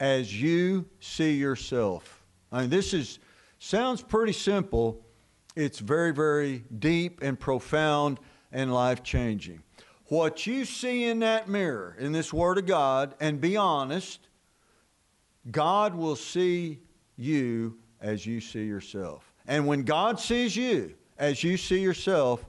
as 0.00 0.40
you 0.40 0.86
see 0.98 1.34
yourself. 1.34 2.24
I 2.50 2.62
mean, 2.62 2.70
this 2.70 2.92
is 2.92 3.20
sounds 3.60 4.02
pretty 4.02 4.32
simple. 4.32 5.06
It's 5.54 5.78
very, 5.78 6.12
very 6.12 6.64
deep 6.80 7.22
and 7.22 7.38
profound 7.38 8.18
and 8.50 8.74
life 8.74 9.04
changing 9.04 9.62
what 10.12 10.46
you 10.46 10.66
see 10.66 11.04
in 11.04 11.20
that 11.20 11.48
mirror, 11.48 11.96
in 11.98 12.12
this 12.12 12.34
Word 12.34 12.58
of 12.58 12.66
God, 12.66 13.14
and 13.18 13.40
be 13.40 13.56
honest, 13.56 14.28
God 15.50 15.94
will 15.94 16.16
see 16.16 16.80
you 17.16 17.78
as 17.98 18.26
you 18.26 18.38
see 18.38 18.66
yourself. 18.66 19.32
And 19.46 19.66
when 19.66 19.84
God 19.84 20.20
sees 20.20 20.54
you 20.54 20.94
as 21.16 21.42
you 21.42 21.56
see 21.56 21.80
yourself, 21.80 22.44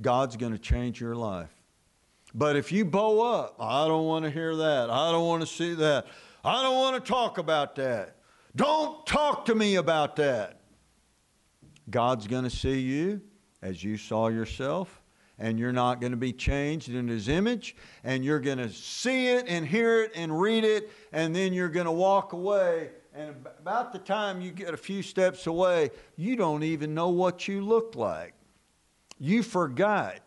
God's 0.00 0.36
going 0.36 0.52
to 0.52 0.58
change 0.58 1.00
your 1.00 1.16
life. 1.16 1.50
But 2.32 2.54
if 2.54 2.70
you 2.70 2.84
bow 2.84 3.20
up, 3.20 3.56
I 3.58 3.88
don't 3.88 4.06
want 4.06 4.24
to 4.24 4.30
hear 4.30 4.54
that. 4.54 4.88
I 4.88 5.10
don't 5.10 5.26
want 5.26 5.40
to 5.40 5.48
see 5.48 5.74
that. 5.74 6.06
I 6.44 6.62
don't 6.62 6.76
want 6.76 7.04
to 7.04 7.10
talk 7.10 7.38
about 7.38 7.74
that. 7.74 8.18
Don't 8.54 9.04
talk 9.04 9.46
to 9.46 9.56
me 9.56 9.74
about 9.74 10.14
that. 10.14 10.60
God's 11.90 12.28
going 12.28 12.44
to 12.44 12.50
see 12.50 12.78
you 12.78 13.20
as 13.62 13.82
you 13.82 13.96
saw 13.96 14.28
yourself, 14.28 14.99
and 15.40 15.58
you're 15.58 15.72
not 15.72 16.00
going 16.00 16.12
to 16.12 16.18
be 16.18 16.32
changed 16.32 16.90
in 16.90 17.08
his 17.08 17.26
image 17.26 17.74
and 18.04 18.24
you're 18.24 18.38
going 18.38 18.58
to 18.58 18.68
see 18.68 19.28
it 19.28 19.46
and 19.48 19.66
hear 19.66 20.02
it 20.02 20.12
and 20.14 20.38
read 20.38 20.62
it 20.62 20.90
and 21.12 21.34
then 21.34 21.52
you're 21.52 21.70
going 21.70 21.86
to 21.86 21.92
walk 21.92 22.34
away 22.34 22.90
and 23.14 23.34
about 23.58 23.92
the 23.92 23.98
time 23.98 24.40
you 24.40 24.52
get 24.52 24.72
a 24.72 24.76
few 24.76 25.02
steps 25.02 25.46
away 25.48 25.90
you 26.16 26.36
don't 26.36 26.62
even 26.62 26.94
know 26.94 27.08
what 27.08 27.48
you 27.48 27.64
look 27.64 27.96
like. 27.96 28.34
You 29.18 29.42
forgot. 29.42 30.20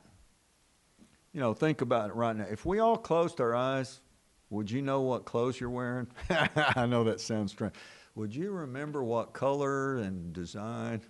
You 1.32 1.39
know 1.39 1.54
think 1.54 1.82
about 1.82 2.10
it 2.10 2.15
right 2.15 2.36
now. 2.36 2.45
If 2.49 2.65
we 2.65 2.80
all 2.80 2.97
closed 2.97 3.39
our 3.39 3.56
eyes 3.56 4.02
would 4.49 4.69
you 4.69 4.84
know 4.84 5.02
what 5.02 5.26
clothes 5.26 5.60
you're 5.60 5.69
wearing? 5.71 6.08
I 6.30 6.86
know 6.86 7.04
that 7.06 7.19
sounds 7.19 7.52
strange. 7.52 7.73
Would 8.13 8.36
you 8.36 8.52
remember 8.52 9.04
what 9.04 9.34
color 9.34 9.97
and 9.97 10.32
design? 10.32 11.02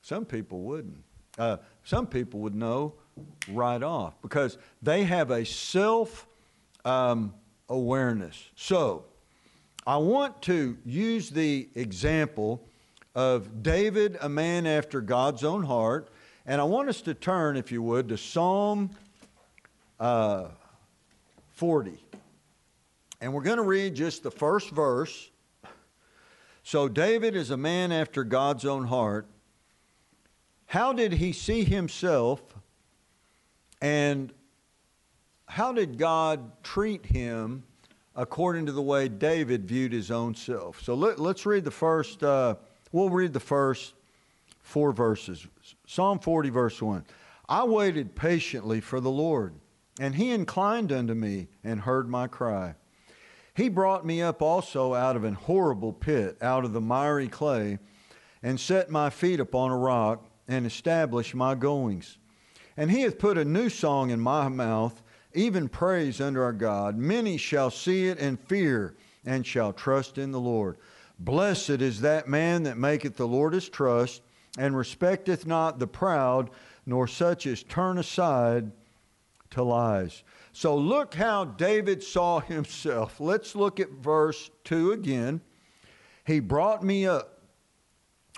Some 0.00 0.24
people 0.24 0.62
wouldn't 0.62 1.04
uh, 1.38 1.56
some 1.84 2.06
people 2.06 2.40
would 2.40 2.54
know 2.54 2.94
right 3.48 3.82
off 3.82 4.14
because 4.22 4.58
they 4.82 5.04
have 5.04 5.30
a 5.30 5.44
self 5.44 6.26
um, 6.84 7.34
awareness. 7.68 8.50
So, 8.56 9.04
I 9.86 9.96
want 9.96 10.42
to 10.42 10.76
use 10.84 11.30
the 11.30 11.68
example 11.74 12.62
of 13.14 13.62
David, 13.62 14.16
a 14.20 14.28
man 14.28 14.66
after 14.66 15.00
God's 15.00 15.42
own 15.42 15.64
heart, 15.64 16.08
and 16.46 16.60
I 16.60 16.64
want 16.64 16.88
us 16.88 17.02
to 17.02 17.14
turn, 17.14 17.56
if 17.56 17.72
you 17.72 17.82
would, 17.82 18.08
to 18.08 18.16
Psalm 18.16 18.90
uh, 19.98 20.48
40. 21.52 21.98
And 23.20 23.32
we're 23.32 23.42
going 23.42 23.58
to 23.58 23.64
read 23.64 23.94
just 23.94 24.22
the 24.22 24.30
first 24.30 24.70
verse. 24.70 25.30
So, 26.62 26.88
David 26.88 27.34
is 27.34 27.50
a 27.50 27.56
man 27.56 27.90
after 27.90 28.22
God's 28.22 28.64
own 28.64 28.86
heart. 28.86 29.26
How 30.72 30.94
did 30.94 31.12
he 31.12 31.34
see 31.34 31.64
himself 31.64 32.40
and 33.82 34.32
how 35.44 35.70
did 35.70 35.98
God 35.98 36.62
treat 36.62 37.04
him 37.04 37.64
according 38.16 38.64
to 38.64 38.72
the 38.72 38.80
way 38.80 39.08
David 39.08 39.68
viewed 39.68 39.92
his 39.92 40.10
own 40.10 40.34
self? 40.34 40.82
So 40.82 40.94
let, 40.94 41.20
us 41.20 41.44
read 41.44 41.64
the 41.64 41.70
first, 41.70 42.22
uh, 42.22 42.54
we'll 42.90 43.10
read 43.10 43.34
the 43.34 43.38
first 43.38 43.92
four 44.62 44.92
verses. 44.92 45.46
Psalm 45.86 46.18
40, 46.18 46.48
verse 46.48 46.80
1. 46.80 47.04
I 47.50 47.64
waited 47.64 48.14
patiently 48.14 48.80
for 48.80 48.98
the 48.98 49.10
Lord, 49.10 49.52
and 50.00 50.14
he 50.14 50.30
inclined 50.30 50.90
unto 50.90 51.12
me 51.12 51.48
and 51.62 51.82
heard 51.82 52.08
my 52.08 52.28
cry. 52.28 52.76
He 53.52 53.68
brought 53.68 54.06
me 54.06 54.22
up 54.22 54.40
also 54.40 54.94
out 54.94 55.16
of 55.16 55.24
an 55.24 55.34
horrible 55.34 55.92
pit, 55.92 56.38
out 56.40 56.64
of 56.64 56.72
the 56.72 56.80
miry 56.80 57.28
clay, 57.28 57.78
and 58.42 58.58
set 58.58 58.88
my 58.88 59.10
feet 59.10 59.38
upon 59.38 59.70
a 59.70 59.76
rock, 59.76 60.30
and 60.48 60.66
establish 60.66 61.34
my 61.34 61.54
goings. 61.54 62.18
And 62.76 62.90
he 62.90 63.02
hath 63.02 63.18
put 63.18 63.38
a 63.38 63.44
new 63.44 63.68
song 63.68 64.10
in 64.10 64.20
my 64.20 64.48
mouth, 64.48 65.02
even 65.34 65.68
praise 65.68 66.20
unto 66.20 66.40
our 66.40 66.52
God. 66.52 66.96
Many 66.96 67.36
shall 67.36 67.70
see 67.70 68.06
it 68.06 68.18
and 68.18 68.40
fear, 68.40 68.96
and 69.24 69.46
shall 69.46 69.72
trust 69.72 70.18
in 70.18 70.32
the 70.32 70.40
Lord. 70.40 70.78
Blessed 71.18 71.70
is 71.70 72.00
that 72.00 72.28
man 72.28 72.64
that 72.64 72.76
maketh 72.76 73.16
the 73.16 73.28
Lord 73.28 73.52
his 73.52 73.68
trust, 73.68 74.22
and 74.58 74.76
respecteth 74.76 75.46
not 75.46 75.78
the 75.78 75.86
proud, 75.86 76.50
nor 76.84 77.06
such 77.06 77.46
as 77.46 77.62
turn 77.62 77.98
aside 77.98 78.70
to 79.50 79.62
lies. 79.62 80.24
So 80.52 80.76
look 80.76 81.14
how 81.14 81.44
David 81.44 82.02
saw 82.02 82.40
himself. 82.40 83.20
Let's 83.20 83.54
look 83.54 83.80
at 83.80 83.90
verse 83.90 84.50
2 84.64 84.92
again. 84.92 85.40
He 86.26 86.40
brought 86.40 86.82
me 86.82 87.06
up 87.06 87.40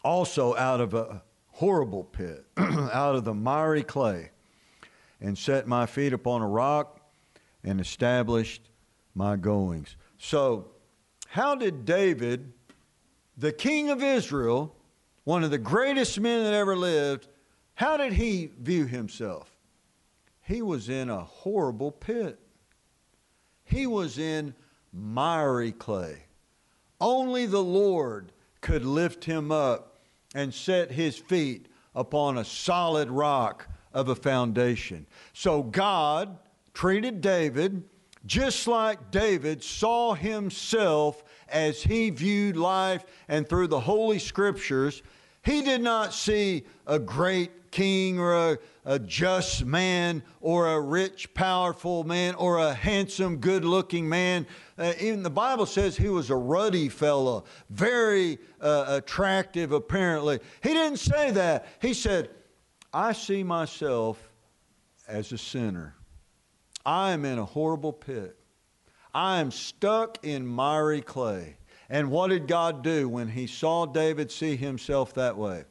also 0.04 0.54
out 0.56 0.80
of 0.80 0.94
a 0.94 1.22
horrible 1.54 2.02
pit, 2.02 2.44
out 2.56 3.14
of 3.14 3.24
the 3.24 3.32
miry 3.32 3.84
clay, 3.84 4.30
and 5.20 5.38
set 5.38 5.68
my 5.68 5.86
feet 5.86 6.12
upon 6.12 6.42
a 6.42 6.48
rock 6.48 7.00
and 7.62 7.80
established 7.80 8.62
my 9.14 9.36
goings. 9.36 9.96
So, 10.18 10.66
how 11.28 11.54
did 11.54 11.84
David, 11.84 12.52
the 13.38 13.52
king 13.52 13.88
of 13.90 14.02
Israel, 14.02 14.74
one 15.22 15.44
of 15.44 15.52
the 15.52 15.58
greatest 15.58 16.18
men 16.18 16.42
that 16.42 16.54
ever 16.54 16.76
lived, 16.76 17.28
how 17.74 17.96
did 17.96 18.14
he 18.14 18.50
view 18.60 18.86
himself? 18.86 19.56
He 20.42 20.60
was 20.60 20.88
in 20.88 21.08
a 21.08 21.20
horrible 21.20 21.92
pit. 21.92 22.40
He 23.64 23.86
was 23.86 24.18
in 24.18 24.54
miry 24.92 25.70
clay. 25.70 26.24
Only 27.00 27.46
the 27.46 27.62
Lord 27.62 28.32
could 28.60 28.84
lift 28.84 29.24
him 29.24 29.52
up 29.52 29.93
and 30.34 30.52
set 30.52 30.90
his 30.90 31.16
feet 31.16 31.68
upon 31.94 32.38
a 32.38 32.44
solid 32.44 33.08
rock 33.10 33.68
of 33.92 34.08
a 34.08 34.14
foundation. 34.14 35.06
So 35.32 35.62
God 35.62 36.36
treated 36.72 37.20
David 37.20 37.84
just 38.26 38.66
like 38.66 39.10
David 39.10 39.62
saw 39.62 40.14
himself 40.14 41.22
as 41.48 41.82
he 41.82 42.10
viewed 42.10 42.56
life 42.56 43.04
and 43.28 43.48
through 43.48 43.68
the 43.68 43.80
Holy 43.80 44.18
Scriptures. 44.18 45.02
He 45.44 45.62
did 45.62 45.82
not 45.82 46.14
see 46.14 46.64
a 46.86 46.98
great 46.98 47.63
king 47.74 48.18
or 48.18 48.52
a 48.52 48.58
a 48.84 48.98
just 48.98 49.64
man 49.64 50.22
or 50.40 50.68
a 50.68 50.80
rich, 50.80 51.32
powerful 51.34 52.04
man 52.04 52.34
or 52.34 52.58
a 52.58 52.74
handsome, 52.74 53.38
good 53.38 53.64
looking 53.64 54.08
man. 54.08 54.46
Uh, 54.76 54.92
even 55.00 55.22
the 55.22 55.30
Bible 55.30 55.66
says 55.66 55.96
he 55.96 56.08
was 56.08 56.30
a 56.30 56.36
ruddy 56.36 56.88
fellow, 56.88 57.44
very 57.70 58.38
uh, 58.60 58.84
attractive 58.88 59.72
apparently. 59.72 60.38
He 60.62 60.70
didn't 60.70 60.98
say 60.98 61.30
that. 61.30 61.66
He 61.80 61.94
said, 61.94 62.30
I 62.92 63.12
see 63.12 63.42
myself 63.42 64.30
as 65.08 65.32
a 65.32 65.38
sinner. 65.38 65.94
I 66.84 67.12
am 67.12 67.24
in 67.24 67.38
a 67.38 67.44
horrible 67.44 67.92
pit. 67.92 68.36
I 69.14 69.40
am 69.40 69.50
stuck 69.50 70.18
in 70.22 70.46
miry 70.46 71.00
clay. 71.00 71.56
And 71.88 72.10
what 72.10 72.28
did 72.28 72.48
God 72.48 72.82
do 72.82 73.08
when 73.08 73.28
He 73.28 73.46
saw 73.46 73.86
David 73.86 74.30
see 74.30 74.56
himself 74.56 75.14
that 75.14 75.36
way? 75.36 75.64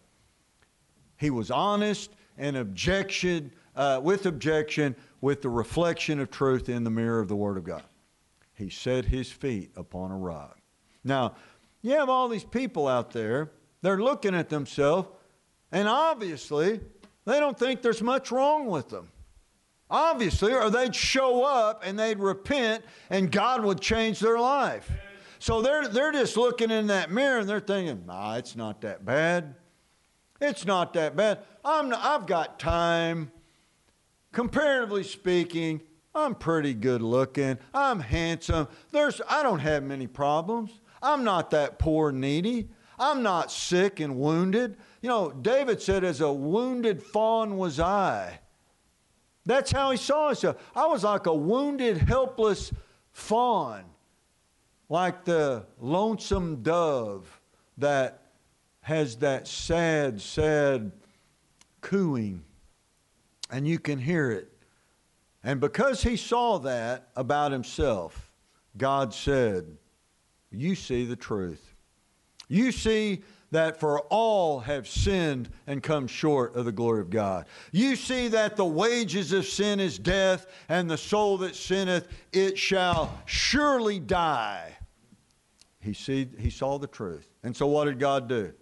He 1.23 1.29
was 1.29 1.49
honest 1.51 2.11
and 2.37 2.57
objection, 2.57 3.53
uh, 3.77 4.01
with 4.03 4.25
objection, 4.25 4.93
with 5.21 5.41
the 5.41 5.47
reflection 5.47 6.19
of 6.19 6.29
truth 6.29 6.67
in 6.67 6.83
the 6.83 6.89
mirror 6.89 7.21
of 7.21 7.29
the 7.29 7.35
Word 7.37 7.55
of 7.55 7.63
God. 7.63 7.83
He 8.55 8.69
set 8.69 9.05
his 9.05 9.31
feet 9.31 9.71
upon 9.77 10.11
a 10.11 10.17
rock. 10.17 10.57
Now, 11.01 11.35
you 11.81 11.91
have 11.91 12.09
all 12.09 12.27
these 12.27 12.43
people 12.43 12.89
out 12.89 13.11
there, 13.11 13.51
they're 13.81 14.01
looking 14.01 14.35
at 14.35 14.49
themselves, 14.49 15.07
and 15.71 15.87
obviously, 15.87 16.81
they 17.23 17.39
don't 17.39 17.57
think 17.57 17.81
there's 17.81 18.01
much 18.01 18.29
wrong 18.29 18.65
with 18.65 18.89
them. 18.89 19.07
Obviously, 19.89 20.53
or 20.53 20.69
they'd 20.69 20.93
show 20.93 21.45
up 21.45 21.83
and 21.85 21.97
they'd 21.97 22.19
repent 22.19 22.83
and 23.09 23.31
God 23.31 23.63
would 23.63 23.79
change 23.79 24.19
their 24.19 24.39
life. 24.39 24.91
So 25.39 25.61
they're, 25.61 25.87
they're 25.87 26.11
just 26.11 26.35
looking 26.35 26.69
in 26.69 26.87
that 26.87 27.11
mirror 27.11 27.39
and 27.39 27.47
they're 27.47 27.61
thinking, 27.61 28.03
nah, 28.07 28.35
it's 28.35 28.57
not 28.57 28.81
that 28.81 29.05
bad. 29.05 29.55
It's 30.43 30.65
not 30.65 30.93
that 30.93 31.15
bad. 31.15 31.39
I'm 31.63 31.89
not, 31.89 32.03
I've 32.03 32.27
got 32.27 32.59
time. 32.59 33.31
Comparatively 34.33 35.03
speaking, 35.03 35.79
I'm 36.13 36.35
pretty 36.35 36.73
good 36.73 37.01
looking. 37.01 37.57
I'm 37.73 38.01
handsome. 38.01 38.67
There's, 38.91 39.21
I 39.29 39.41
don't 39.41 39.59
have 39.59 39.83
many 39.83 40.05
problems. 40.05 40.81
I'm 41.01 41.23
not 41.23 41.51
that 41.51 41.79
poor 41.79 42.09
and 42.09 42.19
needy. 42.19 42.67
I'm 42.99 43.23
not 43.23 43.51
sick 43.51 44.01
and 44.01 44.17
wounded. 44.17 44.75
You 45.01 45.09
know, 45.09 45.31
David 45.31 45.81
said, 45.81 46.03
As 46.03 46.19
a 46.19 46.31
wounded 46.31 47.01
fawn 47.01 47.57
was 47.57 47.79
I. 47.79 48.39
That's 49.45 49.71
how 49.71 49.91
he 49.91 49.97
saw 49.97 50.27
himself. 50.27 50.57
I 50.75 50.87
was 50.87 51.05
like 51.05 51.25
a 51.25 51.33
wounded, 51.33 51.97
helpless 51.97 52.73
fawn, 53.11 53.83
like 54.89 55.23
the 55.23 55.65
lonesome 55.79 56.63
dove 56.63 57.39
that 57.77 58.22
has 58.83 59.15
that 59.17 59.47
sad, 59.47 60.21
sad 60.21 60.91
cooing, 61.81 62.43
and 63.49 63.67
you 63.67 63.79
can 63.79 63.97
hear 63.97 64.29
it. 64.31 64.49
And 65.43 65.59
because 65.59 66.03
he 66.03 66.15
saw 66.15 66.59
that 66.59 67.09
about 67.15 67.51
himself, 67.51 68.31
God 68.77 69.13
said, 69.13 69.65
You 70.51 70.75
see 70.75 71.05
the 71.05 71.15
truth. 71.15 71.73
You 72.47 72.71
see 72.71 73.23
that 73.51 73.79
for 73.79 74.01
all 74.01 74.59
have 74.59 74.87
sinned 74.87 75.49
and 75.67 75.81
come 75.81 76.07
short 76.07 76.55
of 76.55 76.65
the 76.65 76.71
glory 76.71 77.01
of 77.01 77.09
God. 77.09 77.45
You 77.71 77.95
see 77.95 78.27
that 78.29 78.57
the 78.57 78.65
wages 78.65 79.31
of 79.31 79.45
sin 79.45 79.79
is 79.79 79.97
death, 79.97 80.47
and 80.67 80.89
the 80.89 80.97
soul 80.97 81.37
that 81.39 81.55
sinneth, 81.55 82.07
it 82.31 82.57
shall 82.57 83.17
surely 83.25 83.99
die. 83.99 84.75
He, 85.79 85.93
see, 85.93 86.27
he 86.37 86.49
saw 86.49 86.79
the 86.79 86.87
truth. 86.87 87.27
And 87.43 87.55
so, 87.55 87.67
what 87.67 87.85
did 87.85 87.99
God 87.99 88.27
do? 88.27 88.53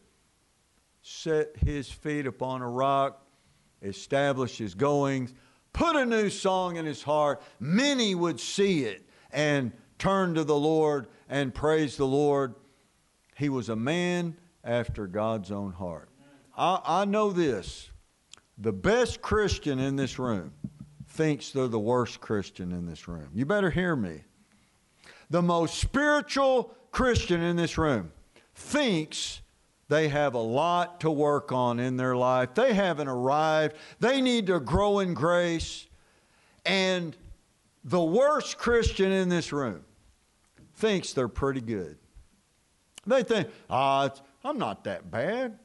Set 1.02 1.56
his 1.58 1.90
feet 1.90 2.28
upon 2.28 2.62
a 2.62 2.70
rock, 2.70 3.26
establish 3.82 4.58
his 4.58 4.74
goings, 4.74 5.34
put 5.74 5.96
a 5.96 6.06
new 6.06 6.30
song 6.30 6.76
in 6.76 6.86
his 6.86 7.04
heart. 7.04 7.42
Many 7.60 8.16
would 8.16 8.40
see 8.40 8.84
it 8.84 9.08
and 9.32 9.72
turn 9.98 10.36
to 10.36 10.44
the 10.44 10.56
Lord 10.56 11.08
and 11.30 11.54
praise 11.54 11.98
the 11.98 12.08
Lord. 12.08 12.56
He 13.36 13.50
was 13.50 13.70
a 13.70 13.76
man 13.76 14.38
after 14.64 15.08
God's 15.08 15.52
own 15.52 15.72
heart. 15.72 16.10
I, 16.58 16.80
I 16.86 17.06
know 17.06 17.32
this 17.32 17.90
the 18.58 18.74
best 18.74 19.22
Christian 19.22 19.80
in 19.80 19.96
this 19.96 20.20
room 20.20 20.54
thinks 21.08 21.52
they're 21.52 21.68
the 21.68 21.80
worst 21.80 22.22
Christian 22.22 22.72
in 22.72 22.86
this 22.86 23.08
room. 23.08 23.30
You 23.34 23.46
better 23.46 23.70
hear 23.70 23.96
me. 23.96 24.22
The 25.30 25.42
most 25.42 25.80
spiritual 25.80 26.76
Christian 26.92 27.42
in 27.42 27.56
this 27.56 27.78
room 27.78 28.12
thinks 28.54 29.42
they 29.92 30.08
have 30.08 30.36
a 30.36 30.40
lot 30.40 31.02
to 31.02 31.12
work 31.12 31.52
on 31.52 31.78
in 31.78 31.98
their 31.98 32.16
life. 32.16 32.54
They 32.54 32.74
haven't 32.74 33.10
arrived. 33.10 33.76
They 34.00 34.22
need 34.22 34.48
to 34.48 34.62
grow 34.62 35.00
in 35.00 35.14
grace. 35.14 35.86
And 36.66 37.14
the 37.84 38.02
worst 38.02 38.58
Christian 38.58 39.12
in 39.12 39.28
this 39.28 39.52
room 39.52 39.84
thinks 40.76 41.12
they're 41.12 41.28
pretty 41.28 41.60
good. 41.60 41.98
They 43.06 43.22
think, 43.24 43.50
ah, 43.70 44.10
I'm 44.46 44.58
not 44.58 44.86
that 44.86 45.12
bad. 45.12 45.60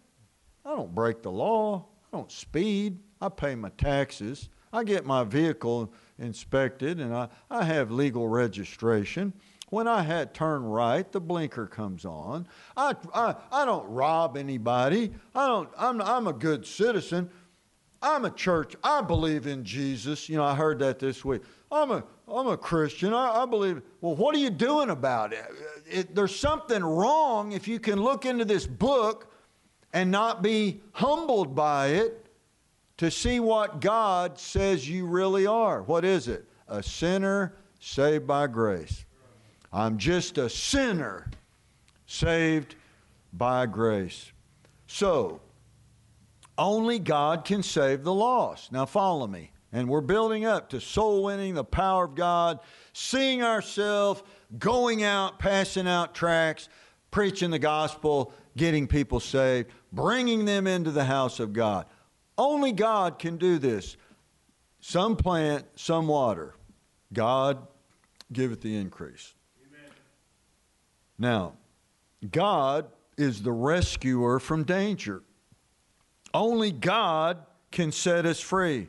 I 0.65 0.71
don't 0.71 0.93
break 0.93 1.23
the 1.23 1.31
law. 1.31 1.87
I 2.13 2.17
don't 2.17 2.33
speed. 2.33 2.99
I 3.21 3.29
pay 3.29 3.55
my 3.55 3.69
taxes. 3.79 4.49
I 4.73 4.83
get 4.83 5.07
my 5.07 5.23
vehicle 5.23 5.93
inspected 6.19 6.99
and 6.99 7.15
I, 7.15 7.29
I 7.49 7.63
have 7.63 7.93
legal 7.93 8.27
registration. 8.27 9.35
When 9.71 9.89
I 9.89 10.03
had 10.03 10.33
turn 10.33 10.63
right, 10.65 11.11
the 11.11 11.21
blinker 11.21 11.67
comes 11.67 12.05
on. 12.05 12.47
I, 12.77 12.95
I, 13.13 13.35
I 13.51 13.65
don't 13.65 13.89
rob 13.89 14.37
anybody. 14.37 15.13
I 15.35 15.47
don't, 15.49 15.69
I'm, 15.77 16.01
I'm 16.01 16.29
a 16.29 16.33
good 16.33 16.65
citizen. 16.65 17.29
I'm 18.01 18.25
a 18.25 18.31
church. 18.31 18.77
I 18.85 19.01
believe 19.01 19.49
in 19.49 19.65
Jesus. 19.65 20.29
You 20.29 20.37
know, 20.37 20.45
I 20.45 20.55
heard 20.55 20.79
that 20.79 21.01
this 21.01 21.25
week. 21.25 21.43
I'm 21.73 21.91
a, 21.91 22.05
I'm 22.29 22.47
a 22.47 22.57
Christian. 22.57 23.13
I, 23.13 23.43
I 23.43 23.47
believe. 23.47 23.83
Well, 24.01 24.15
what 24.15 24.37
are 24.37 24.39
you 24.39 24.51
doing 24.51 24.91
about 24.91 25.33
it? 25.33 25.45
it? 25.87 26.15
There's 26.15 26.39
something 26.39 26.85
wrong 26.85 27.51
if 27.51 27.67
you 27.67 27.81
can 27.81 28.01
look 28.01 28.25
into 28.25 28.45
this 28.45 28.67
book 28.69 29.33
and 29.93 30.13
not 30.13 30.43
be 30.43 30.81
humbled 30.93 31.57
by 31.57 31.89
it 31.89 32.29
to 32.99 33.11
see 33.11 33.41
what 33.41 33.81
God 33.81 34.39
says 34.39 34.89
you 34.89 35.07
really 35.07 35.47
are. 35.47 35.83
What 35.83 36.05
is 36.05 36.29
it? 36.29 36.45
A 36.69 36.85
sinner 36.85 37.57
saved 37.81 38.27
by 38.27 38.47
grace. 38.47 39.06
I'm 39.77 39.99
just 39.99 40.39
a 40.39 40.49
sinner 40.49 41.29
saved 42.07 42.77
by 43.31 43.67
grace. 43.67 44.33
So, 44.87 45.43
Only 46.59 46.99
God 46.99 47.45
can 47.45 47.63
save 47.63 48.03
the 48.03 48.15
lost. 48.15 48.73
Now, 48.73 48.87
follow 48.87 49.27
me. 49.27 49.51
And 49.73 49.91
we're 49.91 50.01
building 50.01 50.47
up 50.47 50.71
to 50.71 50.81
soul 50.81 51.25
winning, 51.25 51.53
the 51.53 51.63
power 51.65 52.05
of 52.05 52.15
God, 52.15 52.61
seeing 52.95 53.43
ourselves 53.43 54.23
going 54.59 55.03
out, 55.03 55.39
passing 55.39 55.87
out 55.87 56.15
tracts, 56.15 56.71
preaching 57.11 57.51
the 57.51 57.59
gospel, 57.59 58.33
getting 58.57 58.87
people 58.87 59.21
saved, 59.21 59.71
bringing 59.93 60.47
them 60.47 60.67
into 60.67 60.91
the 60.91 61.05
house 61.05 61.39
of 61.39 61.53
God. 61.53 61.85
Only 62.39 62.73
God 62.73 63.19
can 63.19 63.37
do 63.37 63.59
this. 63.59 63.99
Some 64.81 65.17
plant, 65.17 65.67
some 65.75 66.07
water. 66.07 66.55
God 67.13 67.67
giveth 68.33 68.63
the 68.63 68.75
increase. 68.77 69.35
Now, 71.19 71.55
God 72.31 72.87
is 73.17 73.43
the 73.43 73.53
rescuer 73.53 74.39
from 74.39 74.65
danger. 74.65 75.23
Only 76.35 76.71
God 76.71 77.39
can 77.71 77.93
set 77.93 78.27
us 78.27 78.41
free. 78.41 78.89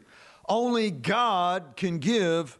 Only 0.50 0.92
God 0.92 1.74
can 1.76 2.00
give 2.00 2.58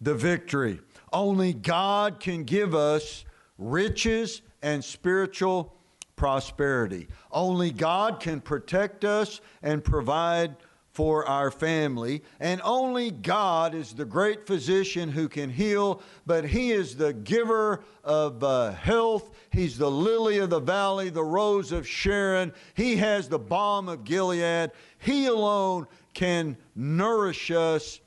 the 0.00 0.14
victory. 0.14 0.80
Only 1.12 1.52
God 1.52 2.20
can 2.20 2.44
give 2.44 2.74
us 2.74 3.24
riches 3.58 4.42
and 4.62 4.84
spiritual 4.84 5.74
prosperity. 6.16 7.08
Only 7.32 7.70
God 7.70 8.20
can 8.20 8.40
protect 8.40 9.04
us 9.04 9.40
and 9.62 9.82
provide 9.82 10.56
for 11.00 11.26
our 11.26 11.50
family. 11.50 12.22
And 12.40 12.60
only 12.62 13.10
God 13.10 13.74
is 13.74 13.94
the 13.94 14.04
great 14.04 14.46
physician 14.46 15.10
who 15.10 15.30
can 15.30 15.48
heal, 15.48 16.02
but 16.26 16.44
He 16.44 16.72
is 16.72 16.94
the 16.94 17.14
giver 17.14 17.82
of 18.04 18.44
uh, 18.44 18.72
health. 18.72 19.30
He's 19.50 19.78
the 19.78 19.90
lily 19.90 20.36
of 20.40 20.50
the 20.50 20.60
valley, 20.60 21.08
the 21.08 21.24
rose 21.24 21.72
of 21.72 21.88
Sharon. 21.88 22.52
He 22.74 22.96
has 22.96 23.30
the 23.30 23.38
balm 23.38 23.88
of 23.88 24.04
Gilead. 24.04 24.72
He 24.98 25.24
alone 25.24 25.86
can 26.12 26.58
nourish 26.76 27.50
us 27.50 28.00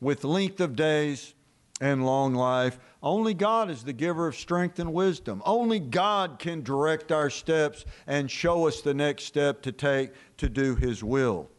with 0.00 0.24
length 0.24 0.60
of 0.62 0.76
days 0.76 1.34
and 1.82 2.06
long 2.06 2.34
life. 2.34 2.78
Only 3.02 3.34
God 3.34 3.68
is 3.68 3.84
the 3.84 3.92
giver 3.92 4.28
of 4.28 4.34
strength 4.34 4.78
and 4.78 4.94
wisdom. 4.94 5.42
Only 5.44 5.78
God 5.78 6.38
can 6.38 6.62
direct 6.62 7.12
our 7.12 7.28
steps 7.28 7.84
and 8.06 8.30
show 8.30 8.66
us 8.66 8.80
the 8.80 8.94
next 8.94 9.24
step 9.24 9.60
to 9.60 9.72
take 9.72 10.12
to 10.38 10.48
do 10.48 10.74
His 10.74 11.04
will. 11.04 11.50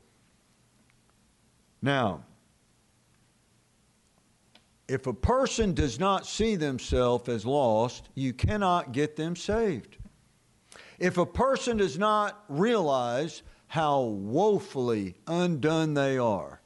Now, 1.85 2.23
if 4.87 5.05
a 5.05 5.13
person 5.13 5.75
does 5.75 5.99
not 5.99 6.25
see 6.25 6.55
themselves 6.55 7.29
as 7.29 7.45
lost, 7.45 8.09
you 8.15 8.33
cannot 8.33 8.91
get 8.91 9.15
them 9.15 9.35
saved. 9.35 9.97
If 10.97 11.19
a 11.19 11.27
person 11.27 11.77
does 11.77 11.99
not 11.99 12.43
realize 12.49 13.43
how 13.67 14.01
woefully 14.01 15.13
undone 15.27 15.93
they 15.93 16.17
are, 16.17 16.59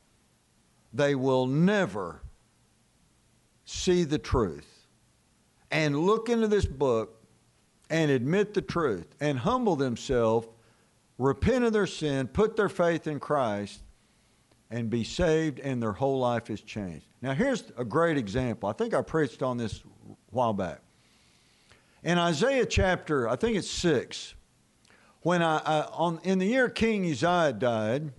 they 0.94 1.16
will 1.16 1.48
never 1.48 2.22
see 3.66 4.06
the 4.06 4.20
truth 4.20 4.88
and 5.70 6.00
look 6.00 6.30
into 6.30 6.48
this 6.48 6.66
book 6.66 7.22
and 7.90 8.10
admit 8.10 8.54
the 8.54 8.62
truth 8.62 9.16
and 9.20 9.40
humble 9.40 9.76
themselves, 9.76 10.48
repent 11.18 11.66
of 11.66 11.74
their 11.74 11.88
sin, 11.88 12.30
put 12.30 12.56
their 12.56 12.70
faith 12.70 13.06
in 13.06 13.20
Christ, 13.20 13.82
and 14.72 14.90
be 14.90 15.04
saved, 15.04 15.60
and 15.60 15.82
their 15.82 15.94
whole 15.94 16.20
life 16.20 16.50
is 16.50 16.62
changed. 16.62 17.06
Now, 17.22 17.34
here's 17.34 17.72
a 17.78 17.84
great 17.84 18.18
example. 18.18 18.70
I 18.70 18.74
think 18.74 18.94
I 18.94 19.02
preached 19.02 19.42
on 19.42 19.58
this 19.58 19.80
a 19.80 20.16
while 20.30 20.54
back. 20.54 20.82
In 22.04 22.18
Isaiah 22.18 22.66
chapter, 22.66 23.28
I 23.28 23.36
think 23.36 23.58
it's 23.58 23.70
6, 23.70 24.36
when 25.22 25.42
I, 25.42 25.58
I 25.58 25.82
on, 25.92 26.20
in 26.24 26.40
the 26.40 26.46
year 26.46 26.70
King 26.70 27.10
Uzziah 27.10 27.54
died, 27.54 28.14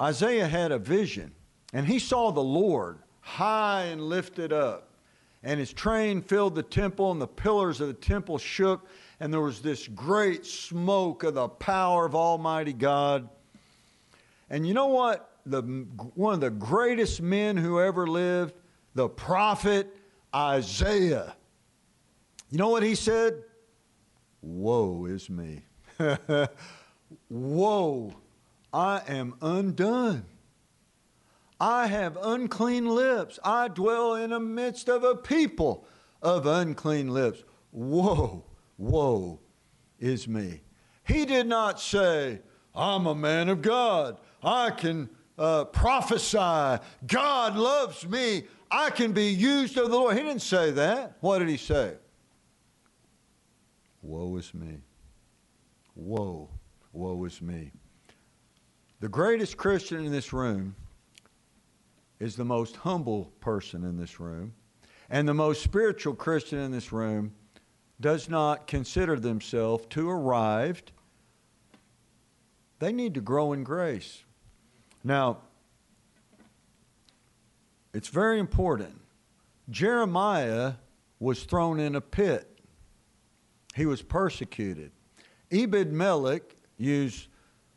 Isaiah 0.00 0.48
had 0.48 0.72
a 0.72 0.78
vision, 0.78 1.32
and 1.72 1.86
he 1.86 1.98
saw 1.98 2.32
the 2.32 2.42
Lord 2.42 2.98
high 3.20 3.84
and 3.84 4.02
lifted 4.02 4.52
up, 4.52 4.90
and 5.42 5.60
his 5.60 5.72
train 5.72 6.20
filled 6.20 6.54
the 6.54 6.62
temple, 6.62 7.12
and 7.12 7.20
the 7.20 7.28
pillars 7.28 7.80
of 7.80 7.88
the 7.88 7.94
temple 7.94 8.38
shook, 8.38 8.88
and 9.20 9.32
there 9.32 9.40
was 9.40 9.60
this 9.60 9.86
great 9.88 10.44
smoke 10.44 11.22
of 11.22 11.34
the 11.34 11.48
power 11.48 12.06
of 12.06 12.14
Almighty 12.14 12.72
God. 12.72 13.28
And 14.50 14.66
you 14.66 14.74
know 14.74 14.86
what? 14.86 15.30
The, 15.46 15.62
one 16.14 16.34
of 16.34 16.40
the 16.40 16.50
greatest 16.50 17.20
men 17.22 17.56
who 17.56 17.80
ever 17.80 18.06
lived, 18.06 18.54
the 18.94 19.08
prophet 19.08 19.96
Isaiah. 20.34 21.36
You 22.50 22.58
know 22.58 22.68
what 22.68 22.82
he 22.82 22.94
said? 22.94 23.42
Woe 24.42 25.06
is 25.06 25.28
me. 25.30 25.62
Woe, 27.28 28.12
I 28.72 29.02
am 29.08 29.34
undone. 29.40 30.24
I 31.58 31.86
have 31.86 32.18
unclean 32.20 32.86
lips. 32.86 33.38
I 33.42 33.68
dwell 33.68 34.14
in 34.14 34.30
the 34.30 34.40
midst 34.40 34.88
of 34.88 35.04
a 35.04 35.14
people 35.14 35.86
of 36.22 36.46
unclean 36.46 37.08
lips. 37.08 37.44
Woe, 37.72 38.44
woe 38.78 39.40
is 39.98 40.28
me. 40.28 40.60
He 41.04 41.24
did 41.24 41.46
not 41.46 41.80
say, 41.80 42.40
I'm 42.74 43.06
a 43.06 43.14
man 43.14 43.48
of 43.48 43.62
God. 43.62 44.18
I 44.42 44.70
can 44.70 45.08
uh, 45.38 45.64
prophesy. 45.64 46.82
God 47.06 47.56
loves 47.56 48.06
me. 48.08 48.44
I 48.70 48.90
can 48.90 49.12
be 49.12 49.26
used 49.26 49.76
of 49.76 49.90
the 49.90 49.96
Lord. 49.96 50.16
He 50.16 50.22
didn't 50.22 50.42
say 50.42 50.70
that. 50.72 51.16
What 51.20 51.38
did 51.38 51.48
he 51.48 51.56
say? 51.56 51.94
Woe 54.02 54.36
is 54.36 54.54
me. 54.54 54.78
Woe, 55.94 56.50
woe 56.92 57.24
is 57.24 57.40
me. 57.40 57.72
The 59.00 59.08
greatest 59.08 59.56
Christian 59.56 60.04
in 60.04 60.12
this 60.12 60.32
room 60.32 60.74
is 62.18 62.36
the 62.36 62.44
most 62.44 62.76
humble 62.76 63.32
person 63.40 63.84
in 63.84 63.96
this 63.96 64.20
room, 64.20 64.54
and 65.10 65.28
the 65.28 65.34
most 65.34 65.62
spiritual 65.62 66.14
Christian 66.14 66.58
in 66.58 66.70
this 66.70 66.92
room 66.92 67.32
does 68.00 68.28
not 68.28 68.66
consider 68.66 69.18
themselves 69.18 69.86
to 69.90 70.08
arrived. 70.08 70.92
They 72.78 72.92
need 72.92 73.14
to 73.14 73.20
grow 73.20 73.52
in 73.52 73.64
grace. 73.64 74.22
Now, 75.06 75.38
it's 77.94 78.08
very 78.08 78.40
important. 78.40 79.00
Jeremiah 79.70 80.72
was 81.20 81.44
thrown 81.44 81.78
in 81.78 81.94
a 81.94 82.00
pit 82.00 82.56
he 83.76 83.86
was 83.86 84.02
persecuted. 84.02 84.90
Ebed 85.52 85.92
Melech 85.92 86.56
used 86.76 87.28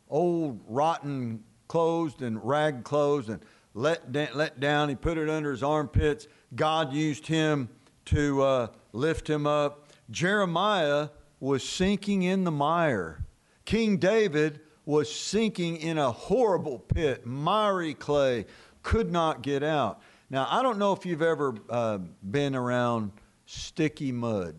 old 0.10 0.62
rotten 0.68 1.44
clothes 1.68 2.16
and 2.22 2.44
rag 2.44 2.84
clothes 2.84 3.30
and 3.30 3.42
let, 3.76 4.12
da- 4.12 4.32
let 4.34 4.60
down. 4.60 4.90
He 4.90 4.96
put 4.96 5.20
it 5.20 5.30
under 5.30 5.52
his 5.52 5.62
armpits. 5.62 6.28
God 6.56 6.94
used 6.94 7.28
him 7.28 7.70
to 8.06 8.42
uh, 8.42 8.68
lift 8.92 9.30
him 9.30 9.46
up. 9.46 9.90
Jeremiah 10.10 11.10
was 11.40 11.68
sinking 11.68 12.24
in 12.24 12.44
the 12.44 12.52
mire. 12.52 13.24
King 13.66 13.98
David 13.98 14.62
was 14.90 15.14
sinking 15.14 15.78
in 15.78 15.98
a 15.98 16.12
horrible 16.12 16.80
pit, 16.80 17.26
miry 17.26 17.94
clay, 17.94 18.46
could 18.82 19.12
not 19.12 19.42
get 19.42 19.62
out. 19.62 20.02
Now, 20.30 20.48
I 20.50 20.64
don't 20.64 20.80
know 20.80 20.94
if 20.94 21.06
you've 21.06 21.22
ever 21.22 21.56
uh, 21.70 22.00
been 22.24 22.56
around 22.56 23.12
sticky 23.46 24.12
mud 24.12 24.56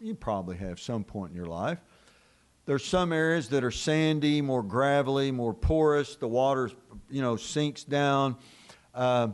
you 0.00 0.14
probably 0.14 0.56
have 0.56 0.80
some 0.80 1.04
point 1.04 1.30
in 1.30 1.36
your 1.36 1.46
life. 1.46 1.78
There's 2.66 2.84
some 2.84 3.12
areas 3.12 3.48
that 3.50 3.64
are 3.64 3.70
sandy, 3.70 4.40
more 4.40 4.62
gravelly, 4.62 5.30
more 5.30 5.54
porous. 5.54 6.16
The 6.16 6.28
water, 6.28 6.70
you 7.10 7.22
know, 7.22 7.36
sinks 7.36 7.84
down. 7.84 8.36
Uh, 8.94 9.28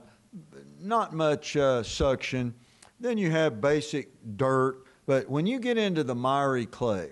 not 0.80 1.12
much 1.12 1.56
uh, 1.56 1.82
suction. 1.82 2.54
Then 3.00 3.18
you 3.18 3.30
have 3.30 3.60
basic 3.60 4.08
dirt. 4.36 4.84
But 5.06 5.28
when 5.28 5.46
you 5.46 5.60
get 5.60 5.78
into 5.78 6.02
the 6.02 6.14
miry 6.14 6.66
clay, 6.66 7.10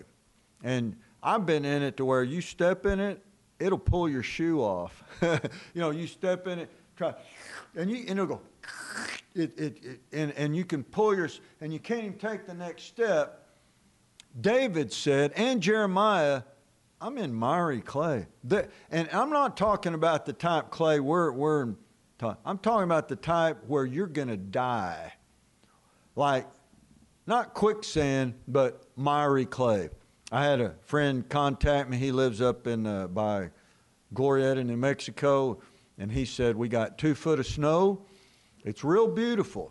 and 0.62 0.96
I've 1.24 1.46
been 1.46 1.64
in 1.64 1.82
it 1.82 1.96
to 1.96 2.04
where 2.04 2.22
you 2.22 2.40
step 2.40 2.86
in 2.86 3.00
it, 3.00 3.24
it'll 3.58 3.78
pull 3.78 4.08
your 4.08 4.22
shoe 4.22 4.60
off. 4.60 5.02
you 5.22 5.40
know, 5.74 5.90
you 5.90 6.06
step 6.06 6.46
in 6.46 6.60
it, 6.60 6.70
try, 6.96 7.14
and 7.74 7.90
you 7.90 8.04
and 8.06 8.10
it'll 8.10 8.26
go. 8.26 8.40
It, 9.34 9.58
it, 9.58 9.84
it, 9.84 10.00
and, 10.12 10.32
and 10.32 10.54
you 10.54 10.64
can 10.64 10.84
pull 10.84 11.16
your, 11.16 11.28
and 11.60 11.72
you 11.72 11.80
can't 11.80 12.04
even 12.04 12.18
take 12.18 12.46
the 12.46 12.54
next 12.54 12.84
step 12.84 13.44
David 14.40 14.92
said, 14.92 15.32
and 15.36 15.60
Jeremiah, 15.62 16.42
I'm 17.00 17.18
in 17.18 17.32
miry 17.32 17.80
clay. 17.80 18.26
The, 18.42 18.68
and 18.90 19.08
I'm 19.12 19.30
not 19.30 19.56
talking 19.56 19.94
about 19.94 20.26
the 20.26 20.32
type 20.32 20.70
clay 20.70 21.00
we're, 21.00 21.30
we're 21.32 21.74
I'm 22.44 22.58
talking 22.58 22.84
about 22.84 23.08
the 23.08 23.16
type 23.16 23.64
where 23.66 23.84
you're 23.84 24.06
going 24.06 24.28
to 24.28 24.36
die. 24.36 25.12
Like, 26.16 26.46
not 27.26 27.52
quicksand, 27.52 28.34
but 28.48 28.86
miry 28.96 29.44
clay. 29.44 29.90
I 30.34 30.42
had 30.42 30.60
a 30.60 30.74
friend 30.82 31.28
contact 31.28 31.88
me. 31.88 31.96
He 31.96 32.10
lives 32.10 32.42
up 32.42 32.66
in 32.66 32.88
uh, 32.88 33.06
by 33.06 33.50
Glorieta, 34.12 34.66
New 34.66 34.76
Mexico, 34.76 35.60
and 35.96 36.10
he 36.10 36.24
said, 36.24 36.56
We 36.56 36.68
got 36.68 36.98
two 36.98 37.14
foot 37.14 37.38
of 37.38 37.46
snow. 37.46 38.04
It's 38.64 38.82
real 38.82 39.06
beautiful, 39.06 39.70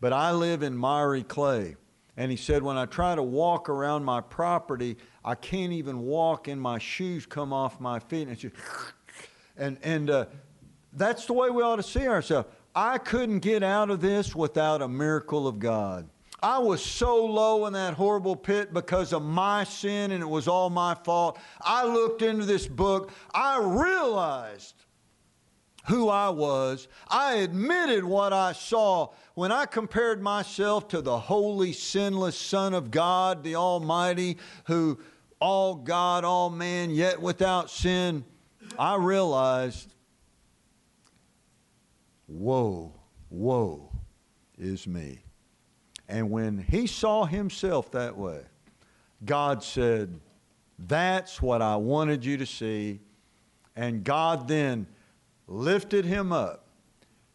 but 0.00 0.12
I 0.12 0.32
live 0.32 0.64
in 0.64 0.76
miry 0.76 1.22
clay. 1.22 1.76
And 2.16 2.28
he 2.28 2.36
said, 2.36 2.64
when 2.64 2.76
I 2.76 2.86
try 2.86 3.14
to 3.14 3.22
walk 3.22 3.68
around 3.68 4.04
my 4.04 4.20
property, 4.20 4.96
I 5.24 5.36
can't 5.36 5.72
even 5.72 6.00
walk 6.00 6.48
and 6.48 6.60
my 6.60 6.80
shoes 6.80 7.24
come 7.24 7.52
off 7.52 7.78
my 7.78 8.00
feet. 8.00 8.26
And, 8.26 8.36
just, 8.36 8.56
and, 9.56 9.78
and 9.84 10.10
uh, 10.10 10.26
that's 10.92 11.26
the 11.26 11.34
way 11.34 11.50
we 11.50 11.62
ought 11.62 11.76
to 11.76 11.84
see 11.84 12.08
ourselves. 12.08 12.48
I 12.74 12.98
couldn't 12.98 13.40
get 13.40 13.62
out 13.62 13.90
of 13.90 14.00
this 14.00 14.34
without 14.34 14.82
a 14.82 14.88
miracle 14.88 15.46
of 15.46 15.60
God. 15.60 16.08
I 16.42 16.58
was 16.58 16.84
so 16.84 17.24
low 17.24 17.66
in 17.66 17.72
that 17.72 17.94
horrible 17.94 18.36
pit 18.36 18.74
because 18.74 19.12
of 19.12 19.22
my 19.22 19.64
sin 19.64 20.10
and 20.10 20.22
it 20.22 20.28
was 20.28 20.46
all 20.46 20.68
my 20.68 20.94
fault. 20.94 21.38
I 21.60 21.86
looked 21.86 22.22
into 22.22 22.44
this 22.44 22.66
book. 22.66 23.12
I 23.32 23.58
realized 23.60 24.74
who 25.86 26.08
I 26.08 26.30
was. 26.30 26.88
I 27.08 27.36
admitted 27.36 28.04
what 28.04 28.32
I 28.32 28.52
saw 28.52 29.10
when 29.34 29.52
I 29.52 29.66
compared 29.66 30.22
myself 30.22 30.88
to 30.88 31.00
the 31.00 31.18
holy, 31.18 31.72
sinless 31.72 32.38
Son 32.38 32.74
of 32.74 32.90
God, 32.90 33.42
the 33.42 33.56
Almighty, 33.56 34.38
who 34.66 34.98
all 35.40 35.74
God, 35.74 36.24
all 36.24 36.50
man, 36.50 36.90
yet 36.90 37.20
without 37.20 37.70
sin. 37.70 38.24
I 38.78 38.96
realized, 38.96 39.92
woe, 42.26 42.94
woe 43.28 43.92
is 44.56 44.86
me. 44.86 45.23
And 46.08 46.30
when 46.30 46.58
he 46.58 46.86
saw 46.86 47.24
himself 47.24 47.90
that 47.92 48.16
way, 48.16 48.42
God 49.24 49.62
said, 49.62 50.20
That's 50.78 51.40
what 51.40 51.62
I 51.62 51.76
wanted 51.76 52.24
you 52.24 52.36
to 52.36 52.46
see. 52.46 53.00
And 53.76 54.04
God 54.04 54.46
then 54.46 54.86
lifted 55.46 56.04
him 56.04 56.32
up, 56.32 56.66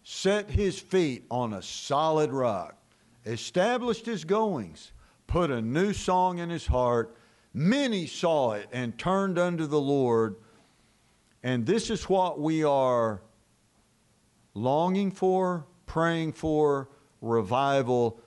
set 0.04 0.50
his 0.50 0.80
feet 0.80 1.26
on 1.30 1.54
a 1.54 1.62
solid 1.62 2.32
rock, 2.32 2.76
established 3.26 4.06
his 4.06 4.24
goings, 4.24 4.92
put 5.28 5.52
a 5.52 5.62
new 5.62 5.94
song 5.94 6.40
in 6.40 6.50
his 6.50 6.68
heart. 6.68 7.16
Many 7.54 8.06
saw 8.06 8.54
it 8.54 8.68
and 8.72 8.98
turned 8.98 9.38
unto 9.38 9.66
the 9.66 9.82
Lord. 9.82 10.36
And 11.44 11.66
this 11.66 11.90
is 11.90 12.04
what 12.08 12.40
we 12.40 12.64
are 12.64 13.22
longing 14.54 15.12
for, 15.12 15.66
praying 15.86 16.34
for 16.34 16.90
revival. 17.22 18.22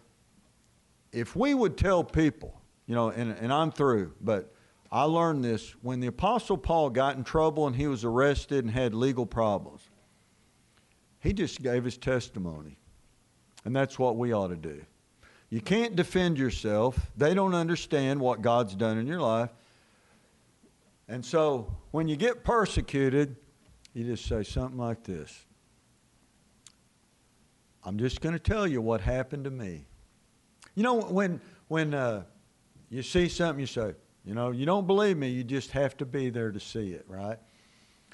If 1.12 1.36
we 1.36 1.54
would 1.54 1.76
tell 1.76 2.02
people, 2.02 2.60
you 2.86 2.94
know, 2.94 3.10
and, 3.10 3.32
and 3.32 3.52
I'm 3.52 3.70
through, 3.70 4.14
but 4.20 4.52
I 4.90 5.04
learned 5.04 5.44
this 5.44 5.70
when 5.82 6.00
the 6.00 6.08
Apostle 6.08 6.58
Paul 6.58 6.90
got 6.90 7.16
in 7.16 7.24
trouble 7.24 7.66
and 7.66 7.76
he 7.76 7.86
was 7.86 8.04
arrested 8.04 8.64
and 8.64 8.72
had 8.72 8.94
legal 8.94 9.26
problems. 9.26 9.82
He 11.20 11.32
just 11.32 11.62
gave 11.62 11.84
his 11.84 11.96
testimony. 11.96 12.78
And 13.64 13.74
that's 13.74 13.98
what 13.98 14.16
we 14.16 14.32
ought 14.32 14.48
to 14.48 14.56
do. 14.56 14.84
You 15.50 15.60
can't 15.60 15.94
defend 15.94 16.38
yourself. 16.38 17.12
They 17.16 17.34
don't 17.34 17.54
understand 17.54 18.20
what 18.20 18.42
God's 18.42 18.74
done 18.74 18.98
in 18.98 19.06
your 19.06 19.20
life. 19.20 19.50
And 21.08 21.24
so 21.24 21.76
when 21.90 22.08
you 22.08 22.16
get 22.16 22.42
persecuted, 22.42 23.36
you 23.94 24.04
just 24.04 24.26
say 24.26 24.42
something 24.42 24.78
like 24.78 25.04
this 25.04 25.44
I'm 27.84 27.98
just 27.98 28.20
going 28.20 28.34
to 28.34 28.38
tell 28.38 28.66
you 28.66 28.80
what 28.80 29.00
happened 29.00 29.44
to 29.44 29.50
me. 29.50 29.86
You 30.74 30.82
know, 30.82 31.00
when, 31.00 31.40
when 31.68 31.92
uh, 31.92 32.22
you 32.88 33.02
see 33.02 33.28
something, 33.28 33.60
you 33.60 33.66
say, 33.66 33.94
you 34.24 34.34
know, 34.34 34.50
you 34.50 34.64
don't 34.64 34.86
believe 34.86 35.16
me, 35.16 35.28
you 35.28 35.44
just 35.44 35.72
have 35.72 35.96
to 35.98 36.06
be 36.06 36.30
there 36.30 36.50
to 36.50 36.60
see 36.60 36.92
it, 36.92 37.04
right? 37.08 37.38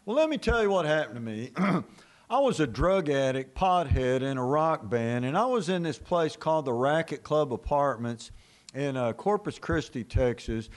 Well, 0.05 0.17
let 0.17 0.29
me 0.29 0.39
tell 0.39 0.63
you 0.63 0.71
what 0.71 0.87
happened 0.87 1.17
to 1.17 1.21
me. 1.21 1.53
I 2.31 2.41
was 2.41 2.61
a 2.61 2.67
drug 2.67 3.09
addict, 3.09 3.55
pothead 3.55 4.23
in 4.23 4.37
a 4.39 4.45
rock 4.45 4.89
band, 4.89 5.25
and 5.25 5.37
I 5.37 5.47
was 5.47 5.69
in 5.69 5.83
this 5.83 5.99
place 5.99 6.37
called 6.37 6.65
the 6.65 6.73
Racket 6.73 7.23
Club 7.23 7.53
Apartments 7.53 8.33
in 8.75 8.97
uh, 8.97 9.13
Corpus 9.13 9.59
Christi, 9.59 10.05
Texas. 10.05 10.69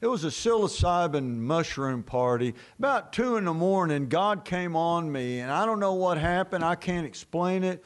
It 0.00 0.06
was 0.06 0.24
a 0.24 0.28
psilocybin 0.28 1.36
mushroom 1.36 2.02
party. 2.02 2.54
About 2.78 3.12
two 3.12 3.36
in 3.36 3.44
the 3.44 3.54
morning, 3.54 4.08
God 4.08 4.44
came 4.44 4.76
on 4.76 5.10
me, 5.10 5.40
and 5.40 5.50
I 5.50 5.66
don't 5.66 5.80
know 5.80 5.94
what 5.94 6.18
happened. 6.18 6.64
I 6.64 6.74
can't 6.74 7.06
explain 7.06 7.64
it. 7.64 7.84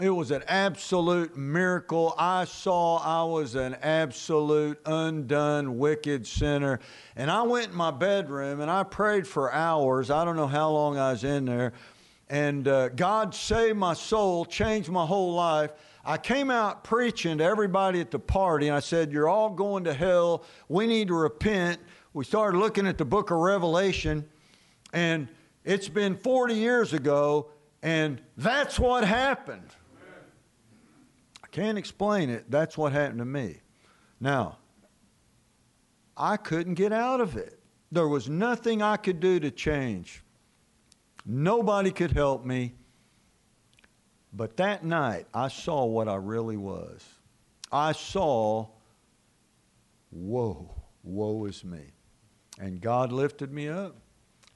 It 0.00 0.10
was 0.10 0.32
an 0.32 0.42
absolute 0.48 1.36
miracle. 1.36 2.16
I 2.18 2.46
saw 2.46 2.96
I 2.96 3.30
was 3.30 3.54
an 3.54 3.76
absolute 3.80 4.80
undone, 4.84 5.78
wicked 5.78 6.26
sinner. 6.26 6.80
And 7.14 7.30
I 7.30 7.42
went 7.42 7.68
in 7.68 7.76
my 7.76 7.92
bedroom 7.92 8.60
and 8.60 8.68
I 8.68 8.82
prayed 8.82 9.24
for 9.24 9.52
hours. 9.52 10.10
I 10.10 10.24
don't 10.24 10.34
know 10.34 10.48
how 10.48 10.70
long 10.70 10.98
I 10.98 11.12
was 11.12 11.22
in 11.22 11.44
there. 11.44 11.74
And 12.28 12.66
uh, 12.66 12.88
God 12.88 13.36
saved 13.36 13.76
my 13.76 13.94
soul, 13.94 14.44
changed 14.44 14.90
my 14.90 15.06
whole 15.06 15.32
life. 15.32 15.70
I 16.04 16.18
came 16.18 16.50
out 16.50 16.82
preaching 16.82 17.38
to 17.38 17.44
everybody 17.44 18.00
at 18.00 18.10
the 18.10 18.18
party, 18.18 18.66
and 18.66 18.76
I 18.76 18.80
said, 18.80 19.12
You're 19.12 19.28
all 19.28 19.50
going 19.50 19.84
to 19.84 19.94
hell. 19.94 20.44
We 20.68 20.86
need 20.86 21.08
to 21.08 21.14
repent. 21.14 21.80
We 22.14 22.24
started 22.24 22.58
looking 22.58 22.86
at 22.86 22.98
the 22.98 23.04
book 23.04 23.30
of 23.30 23.38
Revelation, 23.38 24.28
and 24.92 25.28
it's 25.64 25.88
been 25.88 26.16
40 26.16 26.54
years 26.54 26.92
ago, 26.92 27.50
and 27.82 28.20
that's 28.36 28.78
what 28.78 29.04
happened. 29.04 29.70
Can't 31.54 31.78
explain 31.78 32.30
it. 32.30 32.50
That's 32.50 32.76
what 32.76 32.90
happened 32.90 33.20
to 33.20 33.24
me. 33.24 33.60
Now, 34.18 34.58
I 36.16 36.36
couldn't 36.36 36.74
get 36.74 36.92
out 36.92 37.20
of 37.20 37.36
it. 37.36 37.60
There 37.92 38.08
was 38.08 38.28
nothing 38.28 38.82
I 38.82 38.96
could 38.96 39.20
do 39.20 39.38
to 39.38 39.52
change. 39.52 40.24
Nobody 41.24 41.92
could 41.92 42.10
help 42.10 42.44
me. 42.44 42.74
But 44.32 44.56
that 44.56 44.84
night, 44.84 45.28
I 45.32 45.46
saw 45.46 45.84
what 45.84 46.08
I 46.08 46.16
really 46.16 46.56
was. 46.56 47.04
I 47.70 47.92
saw, 47.92 48.66
whoa, 50.10 50.74
woe 51.04 51.44
is 51.44 51.62
me. 51.62 51.92
And 52.58 52.80
God 52.80 53.12
lifted 53.12 53.52
me 53.52 53.68
up, 53.68 53.94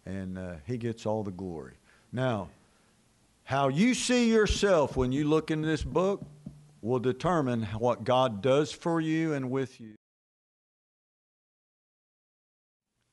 and 0.05 0.37
uh, 0.37 0.55
He 0.67 0.77
gets 0.77 1.07
all 1.07 1.23
the 1.23 1.31
glory. 1.31 1.75
Now, 2.11 2.49
how 3.45 3.69
you 3.69 3.95
see 3.95 4.29
yourself 4.29 4.97
when 4.97 5.13
you 5.13 5.29
look 5.29 5.53
into 5.53 5.69
this 5.69 5.85
book, 5.85 6.23
will 6.81 6.99
determine 6.99 7.65
what 7.79 8.05
God 8.05 8.43
does 8.43 8.73
for 8.73 9.01
you 9.01 9.33
and 9.33 9.51
with 9.51 9.81
you. 9.81 9.95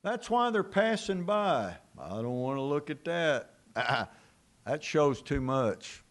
That's 0.04 0.30
why 0.30 0.52
they're 0.52 0.64
passing 0.64 1.24
by. 1.24 1.76
I 2.00 2.10
don't 2.10 2.42
want 2.42 2.58
to 2.58 2.62
look 2.62 2.90
at 2.92 3.04
that. 3.06 3.54
that 3.76 4.84
shows 4.84 5.22
too 5.22 5.42
much. 5.42 6.04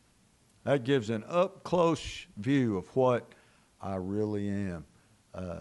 That 0.65 0.83
gives 0.83 1.11
an 1.11 1.25
up 1.29 1.63
close 1.63 2.27
view 2.37 2.77
of 2.77 2.89
what 2.97 3.33
I 3.81 3.97
really 3.97 4.49
am. 4.49 4.85
Uh, 5.33 5.61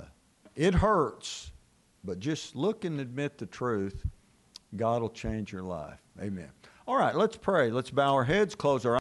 it 0.56 0.74
hurts, 0.74 1.52
but 2.04 2.20
just 2.20 2.56
look 2.56 2.86
and 2.86 3.00
admit 3.00 3.38
the 3.38 3.46
truth. 3.46 4.06
God 4.76 5.02
will 5.02 5.10
change 5.10 5.52
your 5.52 5.64
life. 5.64 6.00
Amen. 6.20 6.50
All 6.88 6.98
right, 6.98 7.16
let's 7.16 7.38
pray. 7.38 7.70
Let's 7.70 7.92
bow 7.92 8.14
our 8.14 8.24
heads, 8.24 8.56
close 8.56 8.86
our 8.86 8.92
eyes. 8.92 8.92